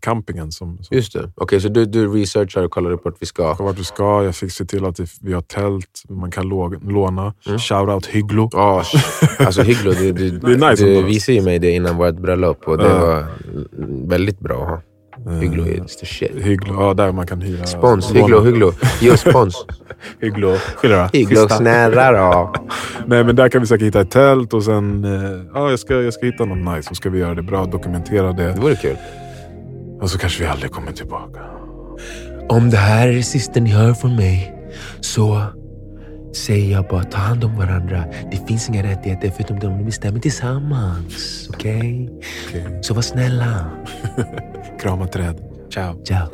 campingen 0.00 0.52
som, 0.52 0.78
som 0.82 0.96
Just 0.96 1.12
det. 1.12 1.30
Okej, 1.34 1.60
så 1.60 1.68
du, 1.68 1.84
du 1.84 2.08
researchar 2.08 2.62
och 2.62 2.70
kollar 2.70 2.90
upp 2.90 3.04
vart 3.04 3.14
vi 3.20 3.26
ska. 3.26 3.54
vart 3.54 3.78
vi 3.78 3.84
ska. 3.84 4.24
Jag 4.24 4.34
fick 4.36 4.52
se 4.52 4.64
till 4.64 4.84
att 4.84 5.00
vi 5.20 5.32
har 5.32 5.42
tält 5.42 6.02
man 6.08 6.30
kan 6.30 6.44
lå- 6.44 6.90
låna. 6.92 7.34
Mm. 7.46 7.58
Shoutout 7.58 8.06
Hygglo. 8.06 8.48
Ja, 8.52 8.82
alltså 9.38 9.62
Hygglo, 9.62 9.92
du, 9.92 10.12
du, 10.12 10.30
Det 10.38 10.52
är 10.52 10.70
nice 10.70 10.84
du 10.84 11.02
visade 11.02 11.38
ju 11.38 11.44
mig 11.44 11.58
det 11.58 11.70
innan 11.70 11.96
vårt 11.96 12.14
bröllop 12.16 12.68
och 12.68 12.78
det 12.78 12.84
Ja. 12.88 12.98
var 13.06 13.24
väldigt 14.08 14.40
bra 14.40 14.62
att 14.62 14.68
ha. 14.68 14.80
Hygglo 15.40 15.64
är 15.66 15.78
Eh, 15.78 15.84
the 15.84 16.06
shit. 16.06 16.32
Hygglo, 16.36 16.74
ja 16.82 16.94
där 16.94 17.12
man 17.12 17.26
kan 17.26 17.40
hyra. 17.40 17.66
Spons. 17.66 18.10
Hygglo, 18.14 18.40
Hygglo. 18.40 18.72
Ge 19.00 19.10
oss 19.10 19.20
spons. 19.20 19.66
Hygglo. 20.20 20.56
Hygglo, 21.12 21.48
snälla 21.48 22.12
då. 22.12 22.54
Nej 23.06 23.24
men 23.24 23.36
där 23.36 23.48
kan 23.48 23.60
vi 23.60 23.66
säkert 23.66 23.86
hitta 23.86 24.00
ett 24.00 24.10
tält 24.10 24.54
och 24.54 24.64
sen, 24.64 25.04
eh, 25.04 25.40
ja 25.54 25.70
jag 25.70 25.78
ska, 25.78 25.94
jag 26.02 26.14
ska 26.14 26.26
hitta 26.26 26.44
något 26.44 26.74
nice. 26.76 26.88
Så 26.88 26.94
ska 26.94 27.10
vi 27.10 27.18
göra 27.18 27.34
det 27.34 27.42
bra, 27.42 27.64
dokumentera 27.66 28.32
Det 28.32 28.42
det. 28.52 28.60
vore 28.60 28.76
kul. 28.76 28.96
Och 30.02 30.10
så 30.10 30.18
kanske 30.18 30.42
vi 30.42 30.48
aldrig 30.48 30.72
kommer 30.72 30.92
tillbaka. 30.92 31.40
Om 32.48 32.70
det 32.70 32.76
här 32.76 33.08
är 33.08 33.12
det 33.12 33.22
sista 33.22 33.60
ni 33.60 33.70
hör 33.70 33.94
från 33.94 34.16
mig 34.16 34.54
så 35.00 35.42
säger 36.36 36.72
jag 36.72 36.88
bara 36.88 37.04
ta 37.04 37.18
hand 37.18 37.44
om 37.44 37.56
varandra. 37.56 38.04
Det 38.30 38.46
finns 38.48 38.68
inga 38.68 38.82
rättigheter 38.82 39.32
förutom 39.36 39.58
de 39.58 39.78
ni 39.78 39.84
bestämmer 39.84 40.20
tillsammans. 40.20 41.48
Okej? 41.54 42.10
Okej. 42.48 42.78
Så 42.82 42.94
var 42.94 43.02
snälla. 43.02 43.70
Krama 44.80 45.06
träd. 45.06 45.40
Ciao. 45.72 46.04
Ciao. 46.04 46.28